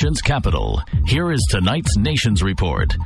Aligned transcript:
nation's 0.00 0.22
capital. 0.22 0.80
Here 1.04 1.30
is 1.30 1.46
tonight's 1.50 1.94
Nations 1.98 2.42
Report. 2.42 2.96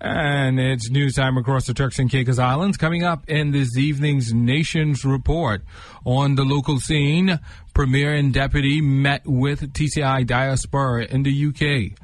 And 0.00 0.58
it's 0.58 0.88
news 0.88 1.16
time 1.16 1.36
across 1.36 1.66
the 1.66 1.74
Turks 1.74 1.98
and 1.98 2.10
Caicos 2.10 2.38
Islands. 2.38 2.78
Coming 2.78 3.02
up 3.02 3.28
in 3.28 3.50
this 3.50 3.76
evening's 3.76 4.32
Nations 4.32 5.04
Report 5.04 5.62
on 6.06 6.36
the 6.36 6.44
local 6.44 6.80
scene, 6.80 7.38
Premier 7.74 8.14
and 8.14 8.32
Deputy 8.32 8.80
met 8.80 9.26
with 9.26 9.74
TCI 9.74 10.26
diaspora 10.26 11.04
in 11.04 11.22
the 11.22 11.46
UK. 11.48 11.98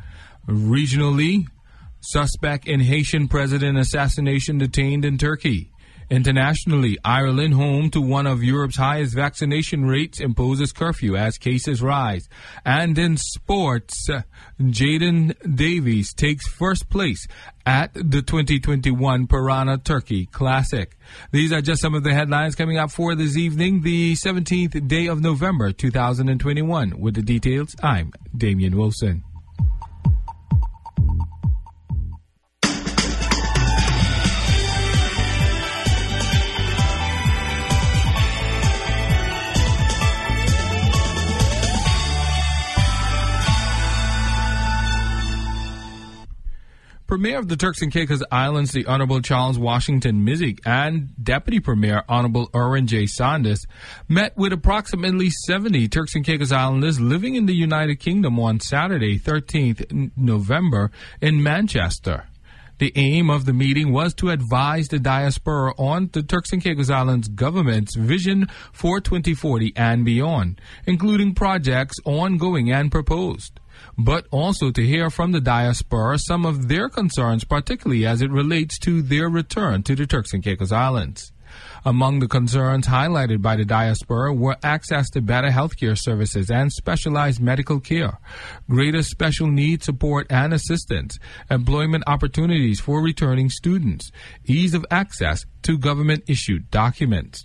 Regionally, 0.46 1.46
suspect 2.00 2.68
in 2.68 2.80
Haitian 2.80 3.28
president 3.28 3.78
assassination 3.78 4.58
detained 4.58 5.06
in 5.06 5.16
Turkey. 5.16 5.71
Internationally, 6.12 6.98
Ireland, 7.02 7.54
home 7.54 7.88
to 7.88 8.00
one 8.02 8.26
of 8.26 8.44
Europe's 8.44 8.76
highest 8.76 9.14
vaccination 9.14 9.86
rates, 9.86 10.20
imposes 10.20 10.70
curfew 10.70 11.16
as 11.16 11.38
cases 11.38 11.80
rise. 11.80 12.28
And 12.66 12.98
in 12.98 13.16
sports, 13.16 14.10
uh, 14.10 14.20
Jaden 14.60 15.34
Davies 15.56 16.12
takes 16.12 16.46
first 16.46 16.90
place 16.90 17.26
at 17.64 17.94
the 17.94 18.20
2021 18.20 19.26
Piranha 19.26 19.78
Turkey 19.78 20.26
Classic. 20.26 20.98
These 21.30 21.50
are 21.50 21.62
just 21.62 21.80
some 21.80 21.94
of 21.94 22.04
the 22.04 22.12
headlines 22.12 22.56
coming 22.56 22.76
up 22.76 22.90
for 22.90 23.14
this 23.14 23.38
evening, 23.38 23.80
the 23.80 24.12
17th 24.12 24.86
day 24.86 25.06
of 25.06 25.22
November 25.22 25.72
2021. 25.72 27.00
With 27.00 27.14
the 27.14 27.22
details, 27.22 27.74
I'm 27.82 28.12
Damian 28.36 28.76
Wilson. 28.76 29.24
Premier 47.22 47.38
of 47.38 47.46
the 47.46 47.56
Turks 47.56 47.80
and 47.82 47.92
Caicos 47.92 48.20
Islands, 48.32 48.72
the 48.72 48.84
Honorable 48.86 49.20
Charles 49.20 49.56
Washington 49.56 50.26
Misick, 50.26 50.58
and 50.66 51.10
Deputy 51.22 51.60
Premier 51.60 52.02
Honorable 52.08 52.50
Erwin 52.52 52.88
J. 52.88 53.06
Saunders 53.06 53.64
met 54.08 54.36
with 54.36 54.52
approximately 54.52 55.30
70 55.30 55.86
Turks 55.86 56.16
and 56.16 56.24
Caicos 56.24 56.50
Islanders 56.50 56.98
living 56.98 57.36
in 57.36 57.46
the 57.46 57.54
United 57.54 58.00
Kingdom 58.00 58.40
on 58.40 58.58
Saturday, 58.58 59.20
13th 59.20 60.10
November, 60.16 60.90
in 61.20 61.40
Manchester. 61.40 62.26
The 62.78 62.92
aim 62.96 63.30
of 63.30 63.44
the 63.44 63.52
meeting 63.52 63.92
was 63.92 64.14
to 64.14 64.30
advise 64.30 64.88
the 64.88 64.98
diaspora 64.98 65.74
on 65.78 66.10
the 66.12 66.24
Turks 66.24 66.52
and 66.52 66.60
Caicos 66.60 66.90
Islands 66.90 67.28
government's 67.28 67.94
vision 67.94 68.48
for 68.72 69.00
2040 69.00 69.74
and 69.76 70.04
beyond, 70.04 70.60
including 70.86 71.36
projects 71.36 71.98
ongoing 72.04 72.72
and 72.72 72.90
proposed 72.90 73.60
but 74.04 74.26
also 74.30 74.70
to 74.72 74.82
hear 74.82 75.10
from 75.10 75.32
the 75.32 75.40
diaspora 75.40 76.18
some 76.18 76.44
of 76.44 76.68
their 76.68 76.88
concerns, 76.88 77.44
particularly 77.44 78.04
as 78.04 78.20
it 78.20 78.30
relates 78.30 78.78
to 78.80 79.00
their 79.00 79.28
return 79.28 79.82
to 79.84 79.94
the 79.94 80.06
Turks 80.06 80.32
and 80.32 80.42
Caicos 80.42 80.72
Islands. 80.72 81.32
Among 81.84 82.18
the 82.18 82.28
concerns 82.28 82.86
highlighted 82.86 83.42
by 83.42 83.56
the 83.56 83.64
diaspora 83.64 84.32
were 84.32 84.56
access 84.62 85.10
to 85.10 85.20
better 85.20 85.50
healthcare 85.50 85.98
services 85.98 86.50
and 86.50 86.72
specialized 86.72 87.40
medical 87.40 87.78
care, 87.78 88.18
greater 88.68 89.02
special 89.02 89.46
needs 89.48 89.84
support 89.84 90.26
and 90.30 90.54
assistance, 90.54 91.18
employment 91.50 92.04
opportunities 92.06 92.80
for 92.80 93.02
returning 93.02 93.50
students, 93.50 94.10
ease 94.44 94.74
of 94.74 94.86
access 94.90 95.44
to 95.62 95.76
government 95.76 96.24
issued 96.26 96.70
documents. 96.70 97.44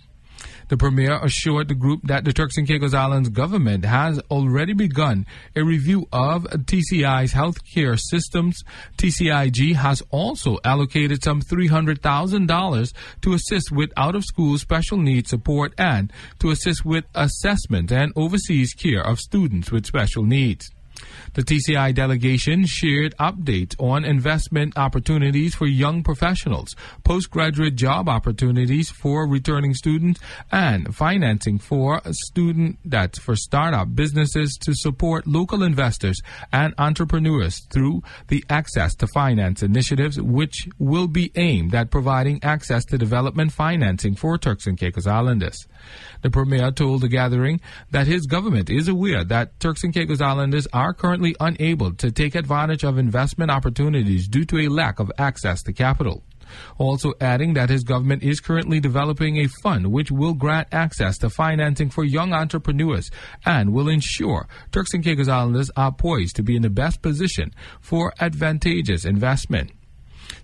The 0.68 0.76
Premier 0.76 1.18
assured 1.22 1.68
the 1.68 1.74
group 1.74 2.02
that 2.04 2.24
the 2.24 2.32
Turks 2.32 2.58
and 2.58 2.66
Caicos 2.66 2.92
Islands 2.92 3.30
government 3.30 3.86
has 3.86 4.18
already 4.30 4.74
begun 4.74 5.24
a 5.56 5.64
review 5.64 6.06
of 6.12 6.44
TCI's 6.44 7.32
healthcare 7.32 7.98
systems. 7.98 8.62
TCIG 8.98 9.74
has 9.76 10.02
also 10.10 10.58
allocated 10.64 11.24
some 11.24 11.40
$300,000 11.40 12.92
to 13.22 13.32
assist 13.32 13.72
with 13.72 13.90
out 13.96 14.14
of 14.14 14.24
school 14.24 14.58
special 14.58 14.98
needs 14.98 15.30
support 15.30 15.72
and 15.78 16.12
to 16.38 16.50
assist 16.50 16.84
with 16.84 17.06
assessment 17.14 17.90
and 17.90 18.12
overseas 18.14 18.74
care 18.74 19.02
of 19.02 19.18
students 19.18 19.72
with 19.72 19.86
special 19.86 20.22
needs. 20.22 20.70
The 21.34 21.42
TCI 21.42 21.94
delegation 21.94 22.66
shared 22.66 23.14
updates 23.18 23.74
on 23.78 24.04
investment 24.04 24.76
opportunities 24.76 25.54
for 25.54 25.66
young 25.66 26.02
professionals, 26.02 26.74
postgraduate 27.04 27.76
job 27.76 28.08
opportunities 28.08 28.90
for 28.90 29.28
returning 29.28 29.74
students, 29.74 30.20
and 30.50 30.94
financing 30.94 31.58
for 31.58 32.00
student 32.10 32.78
that's 32.84 33.18
for 33.18 33.36
startup 33.36 33.94
businesses 33.94 34.56
to 34.62 34.74
support 34.74 35.26
local 35.26 35.62
investors 35.62 36.20
and 36.52 36.74
entrepreneurs 36.78 37.60
through 37.70 38.02
the 38.28 38.44
Access 38.48 38.94
to 38.96 39.06
Finance 39.08 39.62
initiatives, 39.62 40.20
which 40.20 40.68
will 40.78 41.06
be 41.06 41.30
aimed 41.36 41.74
at 41.74 41.90
providing 41.90 42.42
access 42.42 42.84
to 42.86 42.98
development 42.98 43.52
financing 43.52 44.14
for 44.14 44.38
Turks 44.38 44.66
and 44.66 44.78
Caicos 44.78 45.06
Islanders. 45.06 45.66
The 46.22 46.30
Premier 46.30 46.70
told 46.70 47.02
the 47.02 47.08
gathering 47.08 47.60
that 47.90 48.06
his 48.06 48.26
government 48.26 48.70
is 48.70 48.88
aware 48.88 49.24
that 49.24 49.58
Turks 49.60 49.84
and 49.84 49.94
Caicos 49.94 50.20
Islanders 50.20 50.66
are 50.72 50.87
currently 50.92 51.34
unable 51.40 51.92
to 51.94 52.10
take 52.10 52.34
advantage 52.34 52.84
of 52.84 52.98
investment 52.98 53.50
opportunities 53.50 54.28
due 54.28 54.44
to 54.44 54.58
a 54.58 54.68
lack 54.68 54.98
of 54.98 55.10
access 55.18 55.62
to 55.64 55.72
capital. 55.72 56.24
Also 56.78 57.12
adding 57.20 57.54
that 57.54 57.70
his 57.70 57.84
government 57.84 58.22
is 58.22 58.40
currently 58.40 58.80
developing 58.80 59.36
a 59.38 59.48
fund 59.62 59.92
which 59.92 60.10
will 60.10 60.34
grant 60.34 60.68
access 60.72 61.18
to 61.18 61.30
financing 61.30 61.90
for 61.90 62.04
young 62.04 62.32
entrepreneurs 62.32 63.10
and 63.44 63.72
will 63.72 63.88
ensure 63.88 64.48
Turks 64.72 64.94
and 64.94 65.04
Caicos 65.04 65.28
Islanders 65.28 65.70
are 65.76 65.92
poised 65.92 66.36
to 66.36 66.42
be 66.42 66.56
in 66.56 66.62
the 66.62 66.70
best 66.70 67.02
position 67.02 67.52
for 67.80 68.12
advantageous 68.20 69.04
investment. 69.04 69.72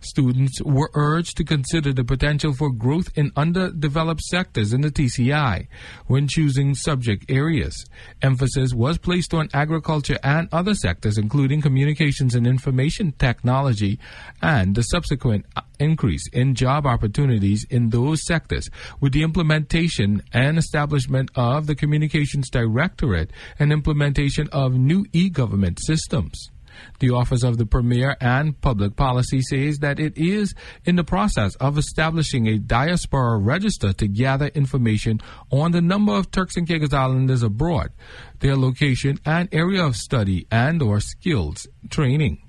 Students 0.05 0.61
were 0.63 0.91
urged 0.93 1.37
to 1.39 1.45
consider 1.45 1.93
the 1.93 2.05
potential 2.05 2.53
for 2.53 2.71
growth 2.71 3.09
in 3.15 3.33
underdeveloped 3.37 4.21
sectors 4.21 4.73
in 4.73 4.83
the 4.83 4.91
TCI 4.91 5.67
when 6.07 6.29
choosing 6.29 6.75
subject 6.75 7.25
areas. 7.31 7.87
Emphasis 8.21 8.75
was 8.75 8.99
placed 8.99 9.33
on 9.33 9.49
agriculture 9.55 10.19
and 10.23 10.49
other 10.53 10.75
sectors, 10.75 11.17
including 11.17 11.63
communications 11.63 12.35
and 12.35 12.47
information 12.47 13.13
technology, 13.13 13.99
and 14.43 14.75
the 14.75 14.83
subsequent 14.83 15.47
uh, 15.57 15.63
increase 15.79 16.29
in 16.33 16.55
job 16.55 16.87
opportunities 16.87 17.67
in 17.71 17.89
those 17.89 18.25
sectors 18.27 18.69
with 19.01 19.13
the 19.13 19.23
implementation 19.23 20.23
and 20.33 20.59
establishment 20.59 21.31
of 21.35 21.67
the 21.67 21.75
Communications 21.75 22.51
Directorate 22.51 23.31
and 23.59 23.73
implementation 23.73 24.49
of 24.53 24.75
new 24.75 25.07
e 25.13 25.31
government 25.31 25.79
systems. 25.83 26.51
The 26.99 27.11
Office 27.11 27.43
of 27.43 27.59
the 27.59 27.67
Premier 27.67 28.17
and 28.21 28.61
Public 28.61 28.97
Policy 28.97 29.43
says 29.43 29.79
that 29.79 30.01
it 30.01 30.17
is 30.17 30.55
in 30.85 30.97
the 30.97 31.05
process 31.05 31.55
of 31.57 31.79
establishing 31.79 32.47
a 32.47 32.59
diaspora 32.59 33.39
register 33.39 33.93
to 33.93 34.09
gather 34.09 34.49
information 34.49 35.21
on 35.51 35.73
the 35.73 35.81
number 35.81 36.13
of 36.13 36.31
Turks 36.31 36.57
and 36.57 36.67
Caicos 36.67 36.93
Islanders 36.93 37.43
abroad, 37.43 37.93
their 38.41 38.57
location 38.57 39.19
and 39.25 39.49
area 39.53 39.85
of 39.85 39.97
study 39.97 40.47
and 40.51 40.83
or 40.83 41.01
skills 41.01 41.67
training. 41.91 42.41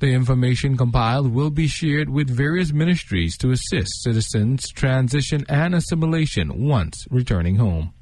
The 0.00 0.08
information 0.08 0.76
compiled 0.76 1.32
will 1.32 1.50
be 1.50 1.68
shared 1.68 2.10
with 2.10 2.28
various 2.28 2.72
ministries 2.72 3.38
to 3.38 3.52
assist 3.52 4.02
citizens' 4.02 4.68
transition 4.70 5.44
and 5.48 5.74
assimilation 5.74 6.66
once 6.66 7.06
returning 7.10 7.56
home. 7.56 7.93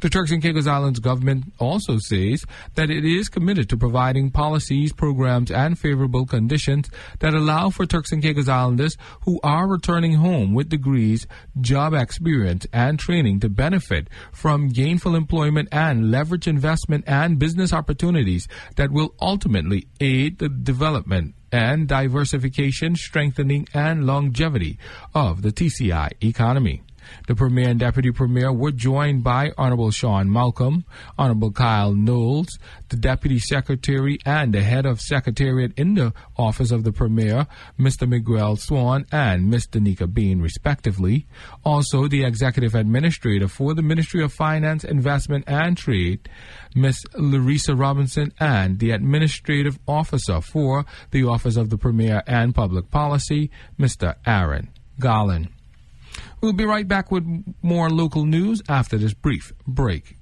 The 0.00 0.08
Turks 0.08 0.30
and 0.30 0.42
Caicos 0.42 0.66
Islands 0.66 1.00
government 1.00 1.52
also 1.58 1.98
says 1.98 2.44
that 2.74 2.90
it 2.90 3.04
is 3.04 3.28
committed 3.28 3.68
to 3.70 3.76
providing 3.76 4.30
policies, 4.30 4.92
programs, 4.92 5.50
and 5.50 5.78
favorable 5.78 6.26
conditions 6.26 6.90
that 7.20 7.34
allow 7.34 7.70
for 7.70 7.86
Turks 7.86 8.12
and 8.12 8.22
Caicos 8.22 8.48
Islanders 8.48 8.96
who 9.22 9.40
are 9.42 9.68
returning 9.68 10.14
home 10.14 10.54
with 10.54 10.68
degrees, 10.68 11.26
job 11.60 11.94
experience, 11.94 12.66
and 12.72 12.98
training 12.98 13.40
to 13.40 13.48
benefit 13.48 14.08
from 14.32 14.68
gainful 14.68 15.14
employment 15.14 15.68
and 15.72 16.10
leverage 16.10 16.46
investment 16.46 17.04
and 17.06 17.38
business 17.38 17.72
opportunities 17.72 18.48
that 18.76 18.90
will 18.90 19.14
ultimately 19.20 19.86
aid 20.00 20.38
the 20.38 20.48
development 20.48 21.34
and 21.52 21.86
diversification, 21.86 22.96
strengthening, 22.96 23.68
and 23.74 24.06
longevity 24.06 24.78
of 25.14 25.42
the 25.42 25.52
TCI 25.52 26.10
economy. 26.24 26.82
The 27.26 27.34
Premier 27.34 27.68
and 27.68 27.80
Deputy 27.80 28.10
Premier 28.10 28.52
were 28.52 28.72
joined 28.72 29.24
by 29.24 29.52
Honorable 29.56 29.90
Sean 29.90 30.30
Malcolm, 30.30 30.84
Honorable 31.18 31.52
Kyle 31.52 31.94
Knowles, 31.94 32.58
the 32.88 32.96
Deputy 32.96 33.38
Secretary 33.38 34.18
and 34.26 34.52
the 34.52 34.62
Head 34.62 34.86
of 34.86 35.00
Secretariat 35.00 35.72
in 35.76 35.94
the 35.94 36.12
Office 36.36 36.70
of 36.70 36.84
the 36.84 36.92
Premier, 36.92 37.46
Mr. 37.78 38.08
Miguel 38.08 38.56
Swan 38.56 39.06
and 39.12 39.48
Ms. 39.48 39.68
Danica 39.68 40.12
Bean, 40.12 40.40
respectively. 40.40 41.26
Also, 41.64 42.08
the 42.08 42.24
Executive 42.24 42.74
Administrator 42.74 43.48
for 43.48 43.74
the 43.74 43.82
Ministry 43.82 44.22
of 44.22 44.32
Finance, 44.32 44.84
Investment 44.84 45.44
and 45.46 45.76
Trade, 45.76 46.28
Ms. 46.74 47.04
Larissa 47.14 47.74
Robinson, 47.74 48.32
and 48.40 48.78
the 48.78 48.90
Administrative 48.90 49.78
Officer 49.86 50.40
for 50.40 50.84
the 51.10 51.24
Office 51.24 51.56
of 51.56 51.70
the 51.70 51.78
Premier 51.78 52.22
and 52.26 52.54
Public 52.54 52.90
Policy, 52.90 53.50
Mr. 53.78 54.16
Aaron 54.26 54.70
Garland. 54.98 55.48
We'll 56.40 56.52
be 56.52 56.64
right 56.64 56.86
back 56.86 57.10
with 57.10 57.24
more 57.62 57.90
local 57.90 58.24
news 58.24 58.62
after 58.68 58.98
this 58.98 59.14
brief 59.14 59.52
break. 59.66 60.16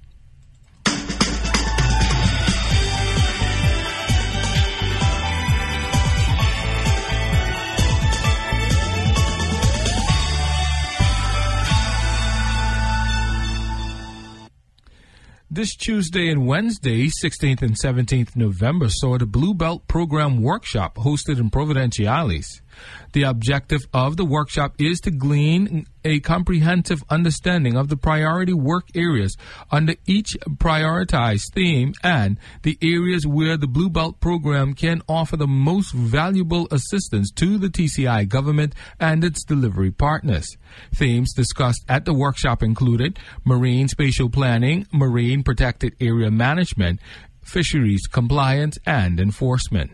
This 15.53 15.75
Tuesday 15.75 16.29
and 16.29 16.47
Wednesday, 16.47 17.07
16th 17.07 17.61
and 17.61 17.75
17th 17.75 18.37
November, 18.37 18.87
saw 18.87 19.17
the 19.17 19.25
Blue 19.25 19.53
Belt 19.53 19.85
Program 19.85 20.41
Workshop 20.41 20.95
hosted 20.95 21.39
in 21.39 21.49
Providenciales. 21.49 22.61
The 23.13 23.23
objective 23.23 23.81
of 23.93 24.17
the 24.17 24.25
workshop 24.25 24.75
is 24.79 24.99
to 25.01 25.11
glean 25.11 25.85
a 26.03 26.19
comprehensive 26.21 27.03
understanding 27.09 27.75
of 27.75 27.89
the 27.89 27.97
priority 27.97 28.53
work 28.53 28.85
areas 28.95 29.37
under 29.69 29.95
each 30.05 30.37
prioritized 30.55 31.53
theme 31.53 31.93
and 32.03 32.37
the 32.63 32.77
areas 32.81 33.27
where 33.27 33.57
the 33.57 33.67
Blue 33.67 33.89
Belt 33.89 34.19
program 34.19 34.73
can 34.73 35.01
offer 35.07 35.37
the 35.37 35.47
most 35.47 35.93
valuable 35.93 36.67
assistance 36.71 37.31
to 37.31 37.57
the 37.57 37.67
TCI 37.67 38.27
government 38.27 38.73
and 38.99 39.23
its 39.23 39.43
delivery 39.43 39.91
partners. 39.91 40.57
Themes 40.93 41.33
discussed 41.33 41.83
at 41.87 42.05
the 42.05 42.13
workshop 42.13 42.63
included 42.63 43.19
marine 43.43 43.87
spatial 43.87 44.29
planning, 44.29 44.87
marine 44.91 45.43
protected 45.43 45.95
area 45.99 46.31
management, 46.31 46.99
fisheries 47.43 48.07
compliance, 48.07 48.77
and 48.85 49.19
enforcement. 49.19 49.91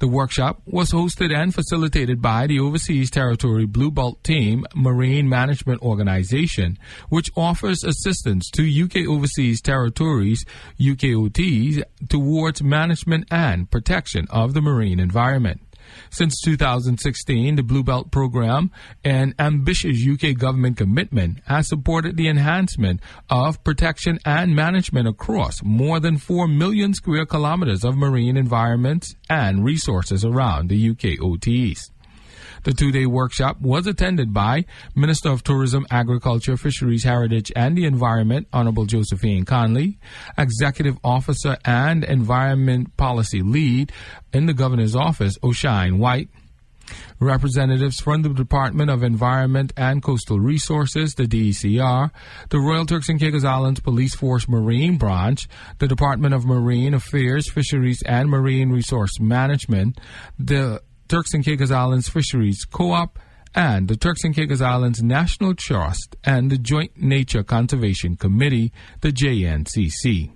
The 0.00 0.08
workshop 0.08 0.60
was 0.66 0.90
hosted 0.90 1.34
and 1.34 1.54
facilitated 1.54 2.20
by 2.20 2.46
the 2.46 2.58
Overseas 2.58 3.10
Territory 3.10 3.64
Blue 3.64 3.90
Belt 3.90 4.22
Team 4.24 4.66
Marine 4.74 5.28
Management 5.28 5.82
Organization, 5.82 6.78
which 7.08 7.30
offers 7.36 7.84
assistance 7.84 8.50
to 8.50 8.84
UK 8.84 9.08
Overseas 9.08 9.60
Territories, 9.60 10.44
UKOTs, 10.80 11.82
towards 12.08 12.62
management 12.62 13.28
and 13.30 13.70
protection 13.70 14.26
of 14.30 14.52
the 14.52 14.60
marine 14.60 14.98
environment. 14.98 15.60
Since 16.10 16.40
2016, 16.42 17.56
the 17.56 17.62
Blue 17.62 17.82
Belt 17.82 18.10
program, 18.10 18.70
an 19.04 19.34
ambitious 19.38 19.96
UK 20.06 20.36
government 20.36 20.76
commitment, 20.76 21.40
has 21.46 21.68
supported 21.68 22.16
the 22.16 22.28
enhancement 22.28 23.00
of 23.30 23.62
protection 23.64 24.18
and 24.24 24.54
management 24.54 25.08
across 25.08 25.62
more 25.62 26.00
than 26.00 26.18
4 26.18 26.48
million 26.48 26.94
square 26.94 27.26
kilometers 27.26 27.84
of 27.84 27.96
marine 27.96 28.36
environments 28.36 29.14
and 29.28 29.64
resources 29.64 30.24
around 30.24 30.68
the 30.68 30.90
UK 30.90 31.18
OTs. 31.20 31.90
The 32.64 32.72
two 32.72 32.90
day 32.90 33.06
workshop 33.06 33.60
was 33.60 33.86
attended 33.86 34.32
by 34.32 34.64
Minister 34.94 35.28
of 35.28 35.44
Tourism, 35.44 35.86
Agriculture, 35.90 36.56
Fisheries, 36.56 37.04
Heritage, 37.04 37.52
and 37.54 37.76
the 37.76 37.84
Environment, 37.84 38.48
Honorable 38.52 38.86
Josephine 38.86 39.44
Connolly, 39.44 39.98
Executive 40.38 40.98
Officer 41.04 41.58
and 41.64 42.04
Environment 42.04 42.96
Policy 42.96 43.42
Lead 43.42 43.92
in 44.32 44.46
the 44.46 44.54
Governor's 44.54 44.96
Office, 44.96 45.36
O'Shine 45.42 45.98
White, 45.98 46.30
representatives 47.20 48.00
from 48.00 48.22
the 48.22 48.30
Department 48.30 48.90
of 48.90 49.02
Environment 49.02 49.72
and 49.76 50.02
Coastal 50.02 50.40
Resources, 50.40 51.14
the 51.14 51.24
DECR, 51.24 52.10
the 52.48 52.58
Royal 52.58 52.86
Turks 52.86 53.08
and 53.08 53.20
Caicos 53.20 53.44
Islands 53.44 53.80
Police 53.80 54.14
Force 54.14 54.48
Marine 54.48 54.96
Branch, 54.96 55.46
the 55.78 55.88
Department 55.88 56.34
of 56.34 56.44
Marine 56.44 56.94
Affairs, 56.94 57.50
Fisheries, 57.50 58.02
and 58.06 58.28
Marine 58.28 58.70
Resource 58.70 59.20
Management, 59.20 60.00
the 60.38 60.80
Turks 61.14 61.32
and 61.32 61.44
Caicos 61.44 61.70
Islands 61.70 62.08
Fisheries 62.08 62.64
Co-op, 62.64 63.20
and 63.54 63.86
the 63.86 63.94
Turks 63.94 64.24
and 64.24 64.34
Caicos 64.34 64.60
Islands 64.60 65.00
National 65.00 65.54
Trust 65.54 66.16
and 66.24 66.50
the 66.50 66.58
Joint 66.58 67.00
Nature 67.00 67.44
Conservation 67.44 68.16
Committee, 68.16 68.72
the 69.00 69.12
JNCC. 69.12 70.32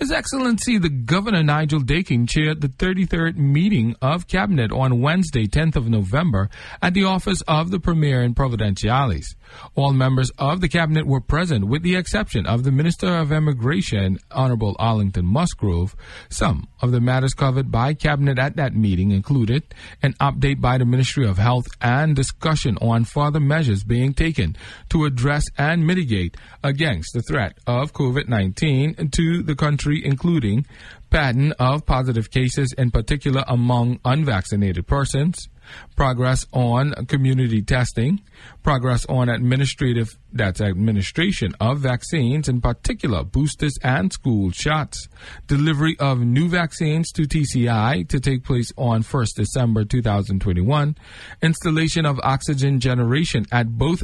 His 0.00 0.10
Excellency 0.10 0.78
the 0.78 0.88
Governor 0.88 1.42
Nigel 1.42 1.80
Dakin 1.80 2.26
chaired 2.26 2.62
the 2.62 2.68
33rd 2.68 3.36
meeting 3.36 3.94
of 4.00 4.26
Cabinet 4.26 4.72
on 4.72 5.02
Wednesday, 5.02 5.46
10th 5.46 5.76
of 5.76 5.90
November, 5.90 6.48
at 6.80 6.94
the 6.94 7.04
office 7.04 7.42
of 7.42 7.70
the 7.70 7.78
Premier 7.78 8.22
in 8.22 8.34
Providenciales. 8.34 9.34
All 9.74 9.92
members 9.92 10.30
of 10.38 10.62
the 10.62 10.68
Cabinet 10.68 11.06
were 11.06 11.20
present, 11.20 11.66
with 11.66 11.82
the 11.82 11.96
exception 11.96 12.46
of 12.46 12.62
the 12.62 12.70
Minister 12.70 13.08
of 13.16 13.30
Immigration, 13.30 14.18
Honorable 14.30 14.74
Arlington 14.78 15.26
Musgrove. 15.26 15.94
Some 16.30 16.68
of 16.80 16.92
the 16.92 17.00
matters 17.00 17.34
covered 17.34 17.70
by 17.70 17.94
Cabinet 17.94 18.38
at 18.38 18.56
that 18.56 18.74
meeting 18.74 19.10
included 19.10 19.74
an 20.02 20.14
update 20.14 20.60
by 20.60 20.78
the 20.78 20.84
Ministry 20.84 21.26
of 21.26 21.36
Health 21.36 21.66
and 21.80 22.16
discussion 22.16 22.78
on 22.78 23.04
further 23.04 23.40
measures 23.40 23.84
being 23.84 24.14
taken 24.14 24.56
to 24.88 25.04
address 25.04 25.44
and 25.58 25.86
mitigate 25.86 26.36
against 26.62 27.12
the 27.12 27.22
threat 27.22 27.58
of 27.66 27.92
COVID 27.92 28.28
19 28.28 29.10
to 29.10 29.42
the 29.42 29.54
country, 29.54 29.89
including 29.98 30.66
pattern 31.10 31.52
of 31.58 31.86
positive 31.86 32.30
cases, 32.30 32.72
in 32.78 32.90
particular 32.90 33.44
among 33.48 33.98
unvaccinated 34.04 34.86
persons 34.86 35.48
progress 35.96 36.46
on 36.52 36.92
community 37.06 37.62
testing, 37.62 38.20
progress 38.62 39.04
on 39.06 39.28
administrative 39.28 40.16
that's 40.32 40.60
administration 40.60 41.54
of 41.60 41.78
vaccines, 41.78 42.48
in 42.48 42.60
particular 42.60 43.24
boosters 43.24 43.76
and 43.82 44.12
school 44.12 44.50
shots, 44.50 45.08
delivery 45.46 45.96
of 45.98 46.20
new 46.20 46.48
vaccines 46.48 47.10
to 47.12 47.22
TCI 47.22 48.08
to 48.08 48.20
take 48.20 48.44
place 48.44 48.72
on 48.76 49.02
1st 49.02 49.34
December 49.36 49.84
2021, 49.84 50.96
installation 51.42 52.06
of 52.06 52.20
oxygen 52.22 52.80
generation 52.80 53.44
at 53.50 53.68
both 53.76 54.02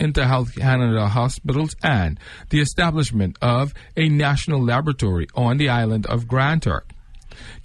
InterHealth 0.00 0.56
Canada 0.56 1.08
hospitals 1.08 1.76
and 1.82 2.18
the 2.48 2.60
establishment 2.60 3.36
of 3.40 3.74
a 3.96 4.08
national 4.08 4.64
laboratory 4.64 5.28
on 5.34 5.58
the 5.58 5.68
island 5.68 6.06
of 6.06 6.26
Grand 6.26 6.62
Turk. 6.62 6.90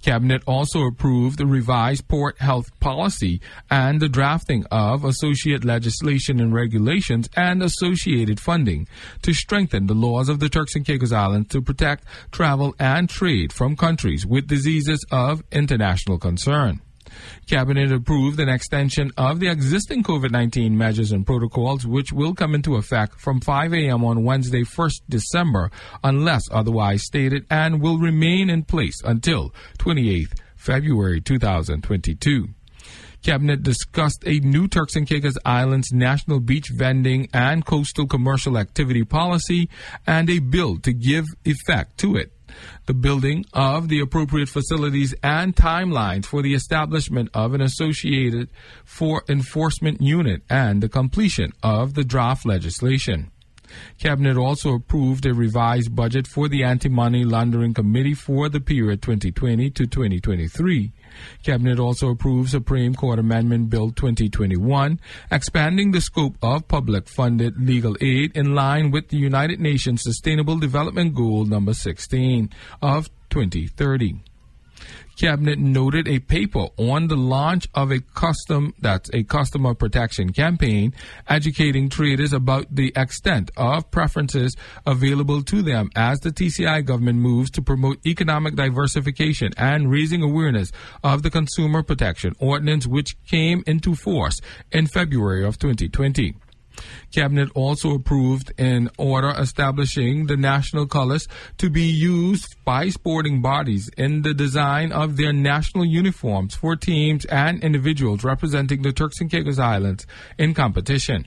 Cabinet 0.02 0.42
also 0.46 0.82
approved 0.82 1.38
the 1.38 1.46
revised 1.46 2.08
port 2.08 2.38
health 2.38 2.68
policy 2.80 3.40
and 3.70 4.00
the 4.00 4.08
drafting 4.08 4.64
of 4.70 5.04
associate 5.04 5.64
legislation 5.64 6.40
and 6.40 6.54
regulations 6.54 7.28
and 7.36 7.62
associated 7.62 8.40
funding 8.40 8.86
to 9.22 9.34
strengthen 9.34 9.86
the 9.86 9.94
laws 9.94 10.28
of 10.28 10.40
the 10.40 10.48
Turks 10.48 10.74
and 10.74 10.86
Caicos 10.86 11.12
Islands 11.12 11.48
to 11.48 11.60
protect 11.60 12.04
travel 12.30 12.74
and 12.78 13.08
trade 13.08 13.52
from 13.52 13.76
countries 13.76 14.26
with 14.26 14.46
diseases 14.46 15.04
of 15.10 15.42
international 15.50 16.18
concern. 16.18 16.80
Cabinet 17.46 17.92
approved 17.92 18.40
an 18.40 18.48
extension 18.48 19.10
of 19.16 19.40
the 19.40 19.48
existing 19.48 20.02
COVID 20.02 20.30
19 20.30 20.76
measures 20.76 21.12
and 21.12 21.26
protocols, 21.26 21.86
which 21.86 22.12
will 22.12 22.34
come 22.34 22.54
into 22.54 22.76
effect 22.76 23.20
from 23.20 23.40
5 23.40 23.72
a.m. 23.74 24.04
on 24.04 24.24
Wednesday, 24.24 24.62
1st 24.62 25.02
December, 25.08 25.70
unless 26.02 26.42
otherwise 26.50 27.04
stated, 27.04 27.46
and 27.50 27.80
will 27.80 27.98
remain 27.98 28.50
in 28.50 28.62
place 28.62 29.00
until 29.04 29.52
28th 29.78 30.38
February 30.56 31.20
2022. 31.20 32.48
Cabinet 33.22 33.62
discussed 33.62 34.22
a 34.24 34.38
new 34.40 34.68
Turks 34.68 34.94
and 34.94 35.06
Caicos 35.06 35.36
Islands 35.44 35.92
national 35.92 36.40
beach 36.40 36.68
vending 36.72 37.28
and 37.32 37.64
coastal 37.64 38.06
commercial 38.06 38.56
activity 38.56 39.04
policy 39.04 39.68
and 40.06 40.30
a 40.30 40.38
bill 40.38 40.76
to 40.78 40.92
give 40.92 41.24
effect 41.44 41.98
to 41.98 42.14
it 42.16 42.35
the 42.86 42.94
building 42.94 43.44
of 43.52 43.88
the 43.88 44.00
appropriate 44.00 44.48
facilities 44.48 45.14
and 45.22 45.54
timelines 45.54 46.26
for 46.26 46.42
the 46.42 46.54
establishment 46.54 47.28
of 47.34 47.54
an 47.54 47.60
associated 47.60 48.48
for 48.84 49.22
enforcement 49.28 50.00
unit 50.00 50.42
and 50.48 50.82
the 50.82 50.88
completion 50.88 51.52
of 51.62 51.94
the 51.94 52.04
draft 52.04 52.46
legislation. 52.46 53.30
Cabinet 53.98 54.36
also 54.36 54.74
approved 54.74 55.26
a 55.26 55.34
revised 55.34 55.94
budget 55.94 56.26
for 56.26 56.48
the 56.48 56.62
Anti-Money 56.62 57.24
Laundering 57.24 57.74
Committee 57.74 58.14
for 58.14 58.48
the 58.48 58.60
period 58.60 59.02
2020 59.02 59.70
to 59.70 59.86
2023. 59.86 60.92
Cabinet 61.42 61.78
also 61.78 62.10
approved 62.10 62.50
Supreme 62.50 62.94
Court 62.94 63.18
Amendment 63.18 63.70
Bill 63.70 63.90
2021, 63.90 65.00
expanding 65.30 65.92
the 65.92 66.00
scope 66.00 66.36
of 66.42 66.68
public 66.68 67.08
funded 67.08 67.60
legal 67.60 67.96
aid 68.00 68.36
in 68.36 68.54
line 68.54 68.90
with 68.90 69.08
the 69.08 69.16
United 69.16 69.60
Nations 69.60 70.02
Sustainable 70.02 70.58
Development 70.58 71.14
Goal 71.14 71.44
number 71.44 71.74
16 71.74 72.50
of 72.82 73.08
2030. 73.30 74.20
Cabinet 75.16 75.58
noted 75.58 76.06
a 76.06 76.18
paper 76.18 76.66
on 76.76 77.08
the 77.08 77.16
launch 77.16 77.68
of 77.74 77.90
a 77.90 78.00
custom 78.00 78.74
that's 78.80 79.10
a 79.14 79.22
customer 79.24 79.74
protection 79.74 80.32
campaign 80.32 80.92
educating 81.26 81.88
traders 81.88 82.34
about 82.34 82.66
the 82.74 82.92
extent 82.94 83.50
of 83.56 83.90
preferences 83.90 84.54
available 84.86 85.42
to 85.42 85.62
them 85.62 85.90
as 85.96 86.20
the 86.20 86.30
TCI 86.30 86.84
government 86.84 87.18
moves 87.18 87.50
to 87.52 87.62
promote 87.62 88.04
economic 88.06 88.56
diversification 88.56 89.52
and 89.56 89.90
raising 89.90 90.22
awareness 90.22 90.70
of 91.02 91.22
the 91.22 91.30
consumer 91.30 91.82
protection 91.82 92.34
ordinance 92.38 92.86
which 92.86 93.16
came 93.26 93.64
into 93.66 93.94
force 93.94 94.40
in 94.70 94.86
February 94.86 95.44
of 95.44 95.58
2020. 95.58 96.34
Cabinet 97.14 97.50
also 97.54 97.94
approved 97.94 98.52
an 98.58 98.90
order 98.98 99.32
establishing 99.38 100.26
the 100.26 100.36
national 100.36 100.86
colors 100.86 101.28
to 101.58 101.70
be 101.70 101.84
used 101.84 102.56
by 102.64 102.88
sporting 102.88 103.42
bodies 103.42 103.90
in 103.96 104.22
the 104.22 104.34
design 104.34 104.92
of 104.92 105.16
their 105.16 105.32
national 105.32 105.84
uniforms 105.84 106.54
for 106.54 106.76
teams 106.76 107.24
and 107.26 107.62
individuals 107.62 108.24
representing 108.24 108.82
the 108.82 108.92
Turks 108.92 109.20
and 109.20 109.30
Caicos 109.30 109.58
Islands 109.58 110.06
in 110.38 110.54
competition. 110.54 111.26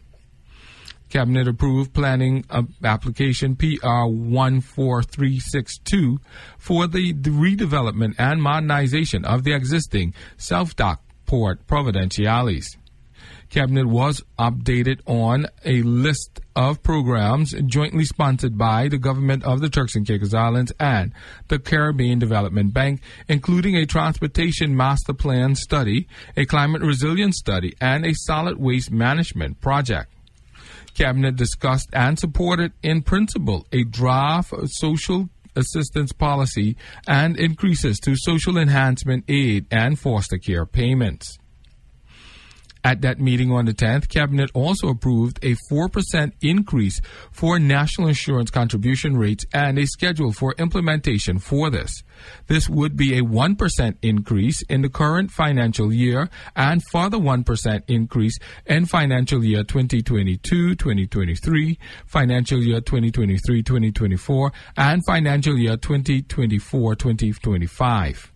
Cabinet 1.10 1.48
approved 1.48 1.94
planning 1.94 2.46
application 2.84 3.56
PR 3.56 4.06
14362 4.06 6.20
for 6.60 6.86
the 6.86 7.13
redevelopment 7.13 8.13
and 8.20 8.41
modernization 8.41 9.25
of 9.25 9.44
the 9.44 9.53
existing 9.53 10.13
South 10.38 10.75
Dock 10.75 11.01
port 11.25 11.65
Providenciales. 11.65 12.77
Cabinet 13.50 13.88
was 13.88 14.24
updated 14.38 15.01
on 15.08 15.48
a 15.65 15.82
list 15.82 16.39
of 16.56 16.84
programs 16.84 17.53
jointly 17.65 18.06
sponsored 18.06 18.58
by 18.58 18.88
the 18.88 19.00
government 19.00 19.44
of 19.44 19.60
the 19.60 19.70
Turks 19.70 19.96
and 19.96 20.06
Caicos 20.06 20.36
Islands 20.36 20.72
and 20.79 21.13
the 21.48 21.58
Caribbean 21.58 22.20
Development 22.20 22.72
Bank, 22.72 23.01
including 23.27 23.75
a 23.75 23.88
transportation 23.88 24.77
master 24.77 25.13
plan 25.13 25.56
study, 25.56 26.08
a 26.38 26.46
climate 26.46 26.84
resilience 26.84 27.38
study, 27.38 27.75
and 27.82 28.06
a 28.06 28.13
solid 28.13 28.60
waste 28.60 28.91
management 28.91 29.62
project. 29.62 30.13
Cabinet 30.94 31.36
discussed 31.36 31.89
and 31.94 32.20
supported 32.20 32.74
in 32.84 33.01
principle 33.01 33.65
a 33.72 33.84
draft 33.84 34.53
social 34.65 35.29
assistance 35.56 36.12
policy 36.12 36.75
and 37.08 37.36
increases 37.38 38.00
to 38.00 38.15
social 38.15 38.58
enhancement 38.58 39.24
aid 39.27 39.65
and 39.72 39.98
foster 39.98 40.38
care 40.38 40.65
payments. 40.68 41.39
At 42.83 43.01
that 43.01 43.19
meeting 43.19 43.51
on 43.51 43.65
the 43.65 43.74
10th, 43.74 44.07
Cabinet 44.07 44.50
also 44.53 44.88
approved 44.88 45.38
a 45.43 45.57
4% 45.69 46.31
increase 46.41 47.01
for 47.31 47.59
national 47.59 48.07
insurance 48.07 48.50
contribution 48.51 49.17
rates 49.17 49.43
and 49.53 49.77
a 49.77 49.86
schedule 49.86 50.31
for 50.31 50.55
implementation 50.57 51.39
for 51.39 51.69
this. 51.69 52.03
This 52.48 52.69
would 52.69 52.95
be 52.95 53.17
a 53.17 53.21
1% 53.21 53.98
increase 54.01 54.62
in 54.63 54.81
the 54.81 54.89
current 54.89 55.31
financial 55.31 55.93
year 55.93 56.29
and 56.55 56.81
further 56.89 57.17
1% 57.17 57.83
increase 57.88 58.39
in 58.65 58.86
financial 58.86 59.43
year 59.43 59.65
2022-2023, 59.65 61.77
financial 62.05 62.63
year 62.63 62.79
2023-2024, 62.79 64.51
and 64.77 65.05
financial 65.05 65.57
year 65.57 65.75
2024-2025. 65.75 68.29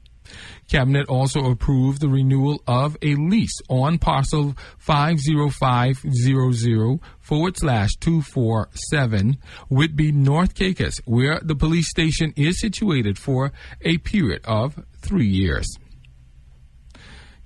Cabinet 0.70 1.08
also 1.08 1.50
approved 1.50 2.02
the 2.02 2.10
renewal 2.10 2.62
of 2.68 2.98
a 3.02 3.16
lease 3.16 3.62
on 3.70 3.98
parcel 3.98 4.56
50500 4.80 7.00
forward 7.20 7.58
slash 7.58 7.96
247 7.98 9.38
Whitby 9.70 10.12
North 10.12 10.56
Caicos, 10.56 11.00
where 11.06 11.40
the 11.42 11.56
police 11.56 11.90
station 11.90 12.34
is 12.36 12.60
situated 12.60 13.18
for 13.18 13.54
a 13.82 13.98
period 14.00 14.42
of 14.46 14.84
three 14.98 15.28
years. 15.28 15.78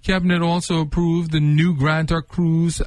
Cabinet 0.03 0.41
also 0.41 0.79
approved 0.79 1.31
the 1.31 1.39
new 1.39 1.75
grantor 1.75 2.21
cruise 2.21 2.81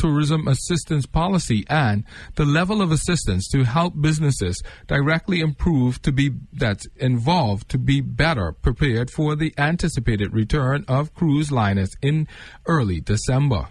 tourism 0.00 0.48
assistance 0.48 1.04
policy 1.04 1.62
and 1.68 2.04
the 2.36 2.46
level 2.46 2.80
of 2.80 2.90
assistance 2.90 3.46
to 3.46 3.64
help 3.64 3.92
businesses 4.00 4.62
directly 4.86 5.40
improve 5.40 6.00
to 6.00 6.10
be 6.10 6.30
that's 6.54 6.86
involved 6.96 7.68
to 7.68 7.76
be 7.76 8.00
better 8.00 8.50
prepared 8.50 9.10
for 9.10 9.36
the 9.36 9.52
anticipated 9.58 10.32
return 10.32 10.86
of 10.88 11.12
cruise 11.12 11.52
liners 11.52 11.90
in 12.00 12.26
early 12.66 12.98
December. 12.98 13.68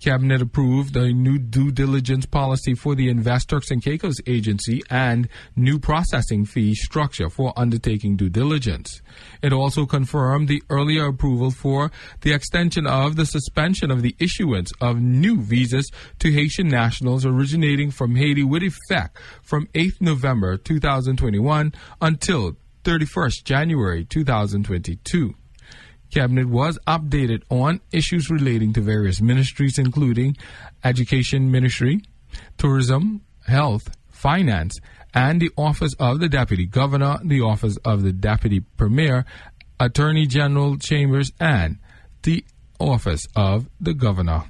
Cabinet 0.00 0.40
approved 0.40 0.96
a 0.96 1.12
new 1.12 1.38
due 1.38 1.70
diligence 1.70 2.24
policy 2.24 2.74
for 2.74 2.94
the 2.94 3.08
Invest 3.08 3.50
Turks 3.50 3.70
and 3.70 3.82
Caicos 3.82 4.16
agency 4.26 4.82
and 4.88 5.28
new 5.56 5.78
processing 5.78 6.44
fee 6.46 6.74
structure 6.74 7.28
for 7.28 7.52
undertaking 7.56 8.16
due 8.16 8.30
diligence. 8.30 9.02
It 9.42 9.52
also 9.52 9.84
confirmed 9.84 10.48
the 10.48 10.62
earlier 10.70 11.06
approval 11.06 11.50
for 11.50 11.90
the 12.22 12.32
extension 12.32 12.86
of 12.86 13.16
the 13.16 13.26
suspension 13.26 13.90
of 13.90 14.02
the 14.02 14.16
issuance 14.18 14.72
of 14.80 15.00
new 15.00 15.40
visas 15.40 15.90
to 16.20 16.32
Haitian 16.32 16.68
nationals 16.68 17.26
originating 17.26 17.90
from 17.90 18.16
Haiti 18.16 18.42
with 18.42 18.62
effect 18.62 19.18
from 19.42 19.66
8th 19.74 20.00
November 20.00 20.56
2021 20.56 21.72
until 22.00 22.56
31st 22.84 23.44
January 23.44 24.04
2022. 24.04 25.34
Cabinet 26.10 26.48
was 26.48 26.78
updated 26.86 27.42
on 27.50 27.80
issues 27.92 28.30
relating 28.30 28.72
to 28.74 28.80
various 28.80 29.20
ministries, 29.20 29.78
including 29.78 30.36
Education 30.84 31.50
Ministry, 31.50 32.02
Tourism, 32.58 33.22
Health, 33.46 33.96
Finance, 34.10 34.78
and 35.14 35.40
the 35.40 35.50
Office 35.56 35.94
of 35.98 36.20
the 36.20 36.28
Deputy 36.28 36.66
Governor, 36.66 37.18
the 37.24 37.40
Office 37.40 37.76
of 37.84 38.02
the 38.02 38.12
Deputy 38.12 38.60
Premier, 38.60 39.24
Attorney 39.78 40.26
General 40.26 40.76
Chambers, 40.76 41.32
and 41.40 41.78
the 42.22 42.44
Office 42.78 43.26
of 43.34 43.68
the 43.80 43.94
Governor. 43.94 44.44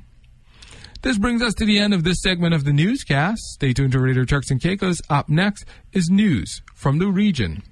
This 1.03 1.19
brings 1.19 1.41
us 1.41 1.55
to 1.55 1.65
the 1.65 1.79
end 1.79 1.95
of 1.95 2.05
this 2.05 2.21
segment 2.21 2.53
of 2.53 2.65
the 2.65 2.75
newscast. 2.75 3.41
Stay 3.55 3.73
tuned 3.73 3.93
to 3.93 4.01
Radio 4.01 4.25
Turks 4.25 4.51
and 4.51 4.61
Caicos. 4.61 5.01
Up 5.09 5.31
next 5.31 5.65
is 5.93 6.11
news 6.11 6.61
from 6.75 6.99
the 6.99 7.09
region. 7.09 7.63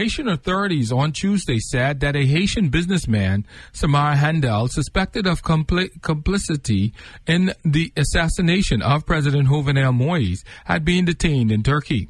Haitian 0.00 0.28
authorities 0.28 0.90
on 0.90 1.12
Tuesday 1.12 1.58
said 1.58 2.00
that 2.00 2.16
a 2.16 2.24
Haitian 2.24 2.70
businessman, 2.70 3.44
Samir 3.74 4.16
Handal, 4.16 4.70
suspected 4.70 5.26
of 5.26 5.42
compli- 5.42 5.90
complicity 6.00 6.94
in 7.26 7.52
the 7.66 7.92
assassination 7.98 8.80
of 8.80 9.04
President 9.04 9.48
Jovenel 9.48 9.94
Moise, 9.94 10.42
had 10.64 10.86
been 10.86 11.04
detained 11.04 11.52
in 11.52 11.62
Turkey. 11.62 12.08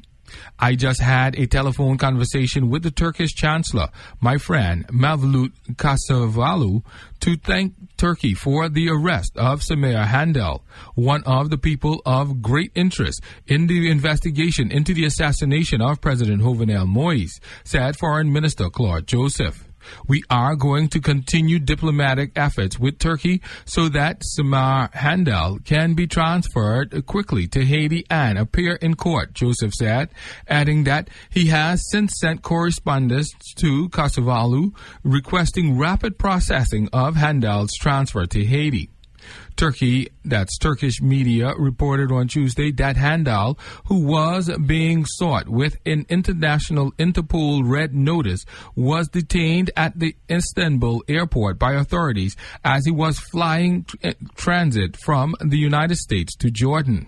I 0.59 0.75
just 0.75 1.01
had 1.01 1.37
a 1.37 1.47
telephone 1.47 1.97
conversation 1.97 2.69
with 2.69 2.83
the 2.83 2.91
Turkish 2.91 3.33
Chancellor, 3.33 3.89
my 4.19 4.37
friend 4.37 4.87
Mevlut 4.87 5.51
Cavusoglu, 5.75 6.83
to 7.21 7.37
thank 7.37 7.73
Turkey 7.97 8.33
for 8.33 8.67
the 8.69 8.89
arrest 8.89 9.37
of 9.37 9.61
Samir 9.61 10.05
Handal, 10.05 10.61
one 10.95 11.23
of 11.23 11.49
the 11.49 11.57
people 11.57 12.01
of 12.05 12.41
great 12.41 12.71
interest 12.75 13.21
in 13.47 13.67
the 13.67 13.89
investigation 13.89 14.71
into 14.71 14.93
the 14.93 15.05
assassination 15.05 15.81
of 15.81 16.01
President 16.01 16.41
Jovenel 16.41 16.87
Moise, 16.87 17.39
said 17.63 17.97
Foreign 17.97 18.31
Minister 18.31 18.69
Claude 18.69 19.07
Joseph. 19.07 19.70
We 20.07 20.23
are 20.29 20.55
going 20.55 20.89
to 20.89 20.99
continue 20.99 21.59
diplomatic 21.59 22.31
efforts 22.35 22.79
with 22.79 22.99
Turkey 22.99 23.41
so 23.65 23.89
that 23.89 24.21
Samir 24.21 24.91
Handal 24.93 25.63
can 25.65 25.93
be 25.93 26.07
transferred 26.07 27.05
quickly 27.05 27.47
to 27.47 27.65
Haiti 27.65 28.05
and 28.09 28.37
appear 28.37 28.75
in 28.75 28.95
court, 28.95 29.33
Joseph 29.33 29.73
said, 29.73 30.09
adding 30.47 30.83
that 30.85 31.09
he 31.29 31.47
has 31.47 31.89
since 31.89 32.19
sent 32.19 32.41
correspondence 32.41 33.31
to 33.57 33.89
Cavusoglu 33.89 34.73
requesting 35.03 35.77
rapid 35.77 36.17
processing 36.17 36.89
of 36.93 37.15
Handal's 37.15 37.73
transfer 37.79 38.25
to 38.25 38.45
Haiti. 38.45 38.89
Turkey, 39.61 40.07
that's 40.25 40.57
Turkish 40.57 41.03
media, 41.03 41.53
reported 41.55 42.11
on 42.11 42.27
Tuesday 42.27 42.71
that 42.71 42.95
Handal, 42.95 43.59
who 43.85 44.07
was 44.07 44.49
being 44.65 45.05
sought 45.05 45.47
with 45.47 45.77
an 45.85 46.07
international 46.09 46.91
Interpol 46.93 47.61
red 47.63 47.93
notice, 47.93 48.43
was 48.75 49.07
detained 49.07 49.69
at 49.77 49.99
the 49.99 50.15
Istanbul 50.31 51.03
airport 51.07 51.59
by 51.59 51.73
authorities 51.73 52.35
as 52.63 52.85
he 52.85 52.91
was 52.91 53.19
flying 53.19 53.83
tr- 53.83 53.97
eh, 54.01 54.13
transit 54.33 54.97
from 54.97 55.35
the 55.39 55.59
United 55.59 55.97
States 55.97 56.35
to 56.37 56.49
Jordan. 56.49 57.05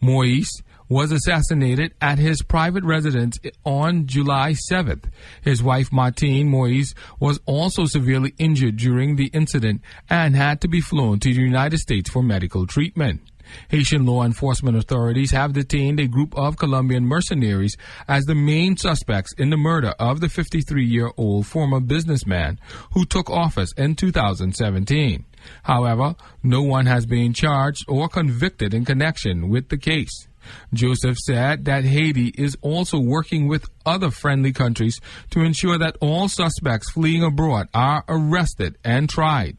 Moise 0.00 0.64
was 0.88 1.12
assassinated 1.12 1.94
at 2.00 2.18
his 2.18 2.42
private 2.42 2.84
residence 2.84 3.38
on 3.64 4.06
July 4.06 4.54
7th. 4.70 5.10
His 5.42 5.62
wife, 5.62 5.92
Martine 5.92 6.48
Moise, 6.48 6.94
was 7.18 7.40
also 7.46 7.86
severely 7.86 8.34
injured 8.38 8.76
during 8.76 9.16
the 9.16 9.26
incident 9.26 9.80
and 10.08 10.36
had 10.36 10.60
to 10.60 10.68
be 10.68 10.80
flown 10.80 11.20
to 11.20 11.32
the 11.32 11.40
United 11.40 11.78
States 11.78 12.10
for 12.10 12.22
medical 12.22 12.66
treatment. 12.66 13.20
Haitian 13.68 14.04
law 14.04 14.24
enforcement 14.24 14.76
authorities 14.76 15.30
have 15.30 15.52
detained 15.52 16.00
a 16.00 16.08
group 16.08 16.36
of 16.36 16.56
Colombian 16.56 17.04
mercenaries 17.04 17.76
as 18.08 18.24
the 18.24 18.34
main 18.34 18.76
suspects 18.76 19.32
in 19.38 19.50
the 19.50 19.56
murder 19.56 19.94
of 19.98 20.20
the 20.20 20.28
53 20.28 20.84
year 20.84 21.10
old 21.16 21.46
former 21.46 21.80
businessman 21.80 22.58
who 22.92 23.04
took 23.04 23.30
office 23.30 23.72
in 23.76 23.94
2017. 23.94 25.24
However, 25.62 26.16
no 26.42 26.62
one 26.62 26.86
has 26.86 27.06
been 27.06 27.32
charged 27.32 27.84
or 27.88 28.08
convicted 28.08 28.74
in 28.74 28.84
connection 28.84 29.48
with 29.48 29.68
the 29.68 29.78
case. 29.78 30.26
Joseph 30.72 31.18
said 31.18 31.64
that 31.64 31.84
Haiti 31.84 32.28
is 32.36 32.56
also 32.62 32.98
working 32.98 33.48
with 33.48 33.68
other 33.84 34.10
friendly 34.10 34.52
countries 34.52 35.00
to 35.30 35.40
ensure 35.40 35.78
that 35.78 35.96
all 36.00 36.28
suspects 36.28 36.90
fleeing 36.90 37.22
abroad 37.22 37.68
are 37.74 38.04
arrested 38.08 38.76
and 38.84 39.08
tried. 39.08 39.56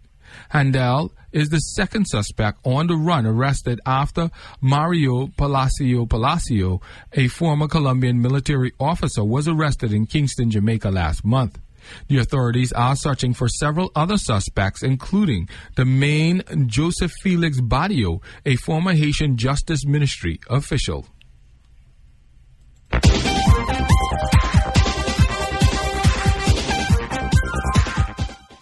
Handal 0.54 1.12
is 1.32 1.50
the 1.50 1.60
second 1.60 2.06
suspect 2.06 2.60
on 2.64 2.88
the 2.88 2.96
run 2.96 3.26
arrested 3.26 3.80
after 3.86 4.30
Mario 4.62 5.28
Palacio 5.38 6.06
Palacio, 6.06 6.82
a 7.14 7.28
former 7.28 7.68
Colombian 7.68 8.22
military 8.22 8.72
officer, 8.80 9.24
was 9.24 9.48
arrested 9.48 9.94
in 9.94 10.06
Kingston, 10.06 10.50
Jamaica 10.50 10.90
last 10.90 11.24
month. 11.24 11.60
The 12.08 12.18
authorities 12.20 12.72
are 12.74 12.96
searching 12.96 13.34
for 13.34 13.48
several 13.48 13.92
other 13.96 14.18
suspects, 14.18 14.84
including 14.84 15.50
the 15.76 15.86
main 15.86 16.44
Joseph 16.68 17.12
Felix 17.22 17.60
Badio, 17.60 18.22
a 18.46 18.56
former 18.58 18.94
Haitian 18.94 19.38
Justice 19.38 19.86
Ministry 19.86 20.40
official. 20.50 21.08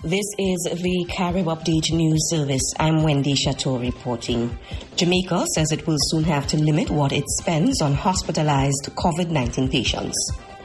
This 0.06 0.26
is 0.38 0.70
the 0.84 1.08
Carib 1.10 1.48
Update 1.48 1.92
News 1.92 2.30
Service. 2.30 2.62
I'm 2.80 3.02
Wendy 3.02 3.34
Chateau 3.34 3.80
reporting. 3.80 4.56
Jamaica 4.96 5.48
says 5.56 5.72
it 5.72 5.88
will 5.88 5.98
soon 6.00 6.24
have 6.26 6.46
to 6.46 6.58
limit 6.58 6.92
what 6.92 7.12
it 7.12 7.24
spends 7.28 7.82
on 7.82 7.96
hospitalized 7.96 8.92
COVID 8.96 9.32
19 9.32 9.68
patients. 9.68 10.16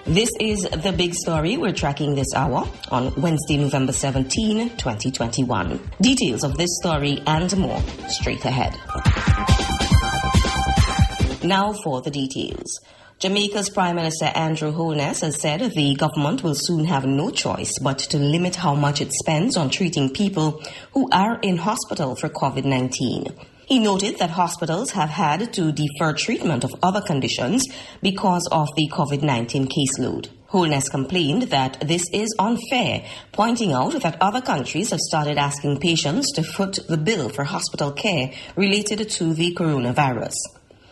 This 0.06 0.30
is 0.40 0.62
the 0.62 0.94
big 0.96 1.14
story 1.14 1.56
we're 1.56 1.72
tracking 1.72 2.14
this 2.14 2.34
hour 2.34 2.66
on 2.90 3.14
Wednesday, 3.20 3.58
November 3.58 3.92
17, 3.92 4.70
2021. 4.76 5.80
Details 6.00 6.42
of 6.42 6.56
this 6.56 6.70
story 6.80 7.22
and 7.26 7.54
more 7.58 7.80
straight 8.08 8.44
ahead. 8.44 8.72
Now 11.44 11.72
for 11.72 12.00
the 12.00 12.10
details. 12.10 12.80
Jamaica's 13.18 13.68
Prime 13.68 13.96
Minister 13.96 14.32
Andrew 14.34 14.72
Holness 14.72 15.20
has 15.20 15.38
said 15.38 15.60
the 15.60 15.94
government 15.94 16.42
will 16.42 16.54
soon 16.54 16.86
have 16.86 17.04
no 17.04 17.30
choice 17.30 17.78
but 17.78 17.98
to 17.98 18.16
limit 18.16 18.56
how 18.56 18.74
much 18.74 19.02
it 19.02 19.12
spends 19.12 19.58
on 19.58 19.68
treating 19.68 20.08
people 20.10 20.62
who 20.92 21.08
are 21.12 21.38
in 21.40 21.58
hospital 21.58 22.16
for 22.16 22.30
COVID 22.30 22.64
19. 22.64 23.26
He 23.70 23.78
noted 23.78 24.18
that 24.18 24.30
hospitals 24.30 24.90
have 24.90 25.10
had 25.10 25.52
to 25.52 25.70
defer 25.70 26.12
treatment 26.12 26.64
of 26.64 26.74
other 26.82 27.00
conditions 27.00 27.68
because 28.02 28.48
of 28.50 28.66
the 28.74 28.88
COVID 28.88 29.22
19 29.22 29.68
caseload. 29.68 30.28
Holness 30.46 30.88
complained 30.88 31.42
that 31.54 31.78
this 31.80 32.04
is 32.12 32.34
unfair, 32.40 33.04
pointing 33.30 33.72
out 33.72 34.02
that 34.02 34.20
other 34.20 34.40
countries 34.40 34.90
have 34.90 34.98
started 34.98 35.38
asking 35.38 35.78
patients 35.78 36.32
to 36.32 36.42
foot 36.42 36.80
the 36.88 36.96
bill 36.96 37.28
for 37.28 37.44
hospital 37.44 37.92
care 37.92 38.32
related 38.56 39.08
to 39.08 39.32
the 39.34 39.54
coronavirus. 39.54 40.34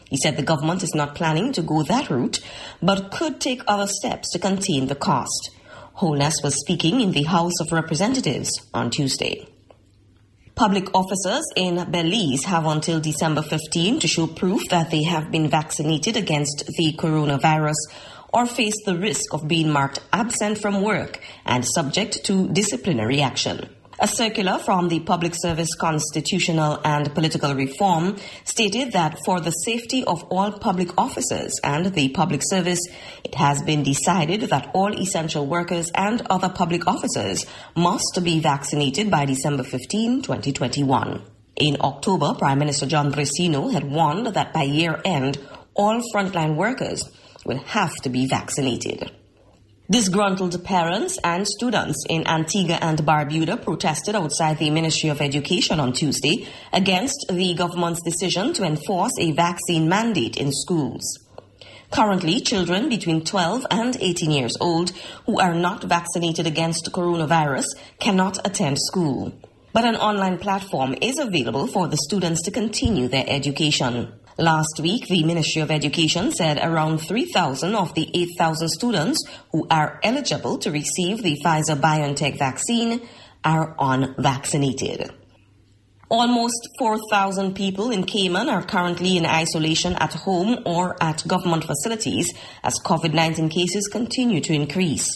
He 0.09 0.17
said 0.17 0.37
the 0.37 0.45
government 0.45 0.85
is 0.85 0.95
not 0.95 1.17
planning 1.17 1.51
to 1.55 1.63
go 1.63 1.83
that 1.83 2.11
route, 2.11 2.39
but 2.81 3.11
could 3.11 3.41
take 3.41 3.63
other 3.67 3.89
steps 3.89 4.31
to 4.31 4.39
contain 4.39 4.87
the 4.87 4.95
cost. 4.95 5.51
Holness 5.95 6.37
was 6.45 6.61
speaking 6.61 7.01
in 7.01 7.11
the 7.11 7.25
House 7.25 7.59
of 7.61 7.73
Representatives 7.73 8.53
on 8.73 8.91
Tuesday. 8.91 9.49
Public 10.59 10.93
officers 10.93 11.45
in 11.55 11.89
Belize 11.89 12.43
have 12.47 12.67
until 12.67 12.99
December 12.99 13.43
15 13.43 14.01
to 14.01 14.09
show 14.09 14.27
proof 14.27 14.61
that 14.71 14.91
they 14.91 15.05
have 15.05 15.31
been 15.31 15.49
vaccinated 15.49 16.17
against 16.17 16.65
the 16.67 16.97
coronavirus 16.99 17.77
or 18.35 18.45
face 18.45 18.75
the 18.85 18.99
risk 18.99 19.33
of 19.33 19.47
being 19.47 19.71
marked 19.71 20.01
absent 20.13 20.59
from 20.59 20.83
work 20.83 21.21
and 21.47 21.65
subject 21.65 22.25
to 22.25 22.49
disciplinary 22.49 23.21
action. 23.21 23.69
A 24.01 24.07
circular 24.07 24.61
from 24.61 24.89
the 24.89 25.01
Public 25.01 25.35
Service 25.35 25.75
Constitutional 25.75 26.81
and 26.85 27.13
Political 27.17 27.57
Reform 27.57 28.17
stated 28.45 28.93
that 28.93 29.19
for 29.25 29.41
the 29.41 29.51
safety 29.51 30.05
of 30.05 30.23
all 30.31 30.53
public 30.53 30.97
officers 30.97 31.59
and 31.65 31.87
the 31.87 32.09
public 32.11 32.43
service, 32.45 32.79
it 33.25 33.35
has 33.35 33.61
been 33.63 33.83
decided 33.83 34.43
that 34.43 34.71
all 34.73 34.97
essential 34.97 35.49
workers 35.49 35.91
and 35.97 36.23
other 36.31 36.49
public 36.49 36.87
officers 36.87 37.45
must 37.75 38.21
be 38.23 38.39
vaccinated 38.39 39.11
by 39.11 39.25
December 39.25 39.65
15, 39.65 40.23
2021. 40.23 41.21
In 41.57 41.77
October, 41.81 42.35
Prime 42.35 42.61
Minister 42.61 42.87
John 42.87 43.13
Briceño 43.13 43.73
had 43.73 43.91
warned 43.91 44.29
that 44.29 44.53
by 44.53 44.63
year 44.63 45.01
end, 45.05 45.39
all 45.75 46.01
frontline 46.15 46.55
workers 46.55 47.03
will 47.45 47.59
have 47.59 47.97
to 47.97 48.09
be 48.09 48.29
vaccinated. 48.29 49.11
Disgruntled 49.91 50.63
parents 50.65 51.19
and 51.25 51.49
students 51.49 52.05
in 52.11 52.29
Antigua 52.29 52.79
and 52.83 52.99
Barbuda 52.99 53.63
protested 53.63 54.15
outside 54.15 54.59
the 54.59 54.69
Ministry 54.69 55.09
of 55.09 55.23
Education 55.23 55.81
on 55.81 55.95
Tuesday 55.95 56.47
against 56.75 57.25
the 57.31 57.55
government's 57.55 58.03
decision 58.03 58.53
to 58.53 58.65
enforce 58.65 59.13
a 59.19 59.33
vaccine 59.33 59.89
mandate 59.89 60.37
in 60.37 60.53
schools. 60.53 61.03
Currently, 61.91 62.43
children 62.43 62.91
between 62.91 63.25
12 63.25 63.65
and 63.71 63.97
18 63.99 64.31
years 64.31 64.53
old 64.61 64.91
who 65.25 65.41
are 65.41 65.55
not 65.55 65.85
vaccinated 65.85 66.47
against 66.47 66.93
coronavirus 66.93 67.69
cannot 67.99 68.47
attend 68.47 68.77
school. 68.79 69.33
But 69.73 69.87
an 69.87 69.97
online 69.97 70.37
platform 70.37 70.97
is 71.01 71.19
available 71.19 71.67
for 71.67 71.89
the 71.89 71.97
students 71.97 72.43
to 72.43 72.51
continue 72.51 73.09
their 73.09 73.25
education. 73.27 74.13
Last 74.41 74.79
week, 74.81 75.09
the 75.09 75.25
Ministry 75.25 75.63
of 75.63 75.71
Education 75.73 76.31
said 76.31 76.59
around 76.63 76.99
3,000 76.99 77.75
of 77.75 77.93
the 77.95 78.09
8,000 78.15 78.69
students 78.69 79.21
who 79.51 79.67
are 79.69 79.99
eligible 80.05 80.59
to 80.59 80.71
receive 80.71 81.25
the 81.25 81.37
Pfizer 81.45 81.75
BioNTech 81.75 82.39
vaccine 82.39 83.01
are 83.43 83.75
unvaccinated. 83.81 85.11
Almost 86.09 86.69
4,000 86.79 87.57
people 87.57 87.91
in 87.91 88.05
Cayman 88.05 88.49
are 88.49 88.63
currently 88.63 89.17
in 89.17 89.27
isolation 89.27 89.95
at 89.95 90.15
home 90.15 90.63
or 90.65 90.97
at 91.03 91.27
government 91.27 91.65
facilities 91.65 92.33
as 92.63 92.79
COVID 92.85 93.13
19 93.13 93.49
cases 93.49 93.89
continue 93.89 94.41
to 94.43 94.53
increase. 94.53 95.11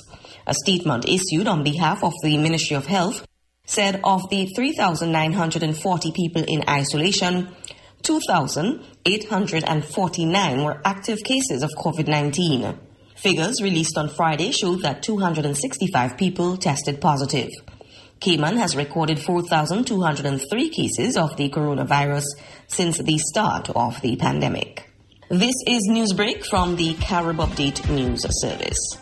A 0.48 0.54
statement 0.54 1.08
issued 1.08 1.46
on 1.46 1.62
behalf 1.62 2.02
of 2.02 2.12
the 2.24 2.36
Ministry 2.38 2.74
of 2.74 2.86
Health 2.86 3.24
said 3.66 4.00
of 4.02 4.28
the 4.30 4.46
3,940 4.56 6.12
people 6.12 6.42
in 6.48 6.64
isolation, 6.68 7.54
2,849 8.02 10.64
were 10.64 10.80
active 10.84 11.18
cases 11.24 11.62
of 11.62 11.70
COVID 11.78 12.08
19. 12.08 12.76
Figures 13.14 13.62
released 13.62 13.96
on 13.96 14.08
Friday 14.08 14.50
showed 14.50 14.82
that 14.82 15.00
265 15.02 16.16
people 16.16 16.56
tested 16.56 17.00
positive. 17.00 17.50
Cayman 18.18 18.56
has 18.56 18.74
recorded 18.76 19.20
4,203 19.20 20.68
cases 20.70 21.16
of 21.16 21.36
the 21.36 21.48
coronavirus 21.48 22.24
since 22.66 22.98
the 22.98 23.18
start 23.18 23.70
of 23.70 24.00
the 24.00 24.16
pandemic. 24.16 24.90
This 25.28 25.54
is 25.66 25.88
Newsbreak 25.88 26.44
from 26.44 26.74
the 26.76 26.94
Carib 26.94 27.38
Update 27.38 27.88
News 27.88 28.26
Service. 28.40 28.98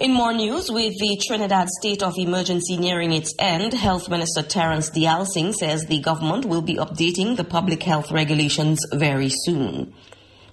In 0.00 0.14
more 0.14 0.32
news, 0.32 0.70
with 0.70 0.98
the 0.98 1.20
Trinidad 1.26 1.68
state 1.68 2.02
of 2.02 2.16
emergency 2.16 2.78
nearing 2.78 3.12
its 3.12 3.34
end, 3.38 3.74
Health 3.74 4.08
Minister 4.08 4.40
Terence 4.40 4.88
Deyalsingh 4.88 5.52
says 5.52 5.84
the 5.84 6.00
government 6.00 6.46
will 6.46 6.62
be 6.62 6.76
updating 6.76 7.36
the 7.36 7.44
public 7.44 7.82
health 7.82 8.10
regulations 8.10 8.80
very 8.94 9.28
soon. 9.28 9.92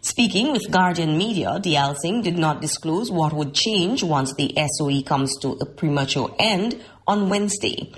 Speaking 0.02 0.52
with 0.52 0.70
Guardian 0.70 1.18
Media, 1.18 1.62
Deyalsingh 1.62 2.24
did 2.24 2.38
not 2.38 2.60
disclose 2.60 3.10
what 3.10 3.32
would 3.32 3.54
change 3.54 4.04
once 4.04 4.34
the 4.34 4.54
SOE 4.76 5.02
comes 5.04 5.34
to 5.40 5.54
a 5.62 5.66
premature 5.66 6.36
end 6.38 6.84
on 7.08 7.30
Wednesday. 7.30 7.90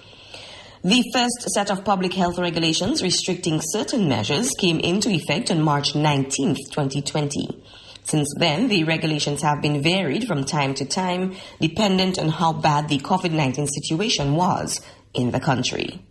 The 0.83 1.03
first 1.11 1.49
set 1.49 1.71
of 1.71 1.83
public 1.83 2.13
health 2.13 2.37
regulations 2.37 3.01
restricting 3.01 3.59
certain 3.59 4.07
measures 4.07 4.51
came 4.51 4.79
into 4.79 5.09
effect 5.09 5.49
on 5.49 5.63
March 5.63 5.95
19, 5.95 6.57
2020. 6.71 7.63
Since 8.09 8.33
then, 8.37 8.69
the 8.69 8.85
regulations 8.85 9.43
have 9.43 9.61
been 9.61 9.83
varied 9.83 10.25
from 10.25 10.43
time 10.43 10.73
to 10.75 10.85
time, 10.85 11.35
dependent 11.61 12.17
on 12.17 12.29
how 12.29 12.53
bad 12.53 12.89
the 12.89 12.97
COVID 12.97 13.31
19 13.31 13.67
situation 13.67 14.33
was 14.33 14.81
in 15.13 15.29
the 15.29 15.39
country. 15.39 16.01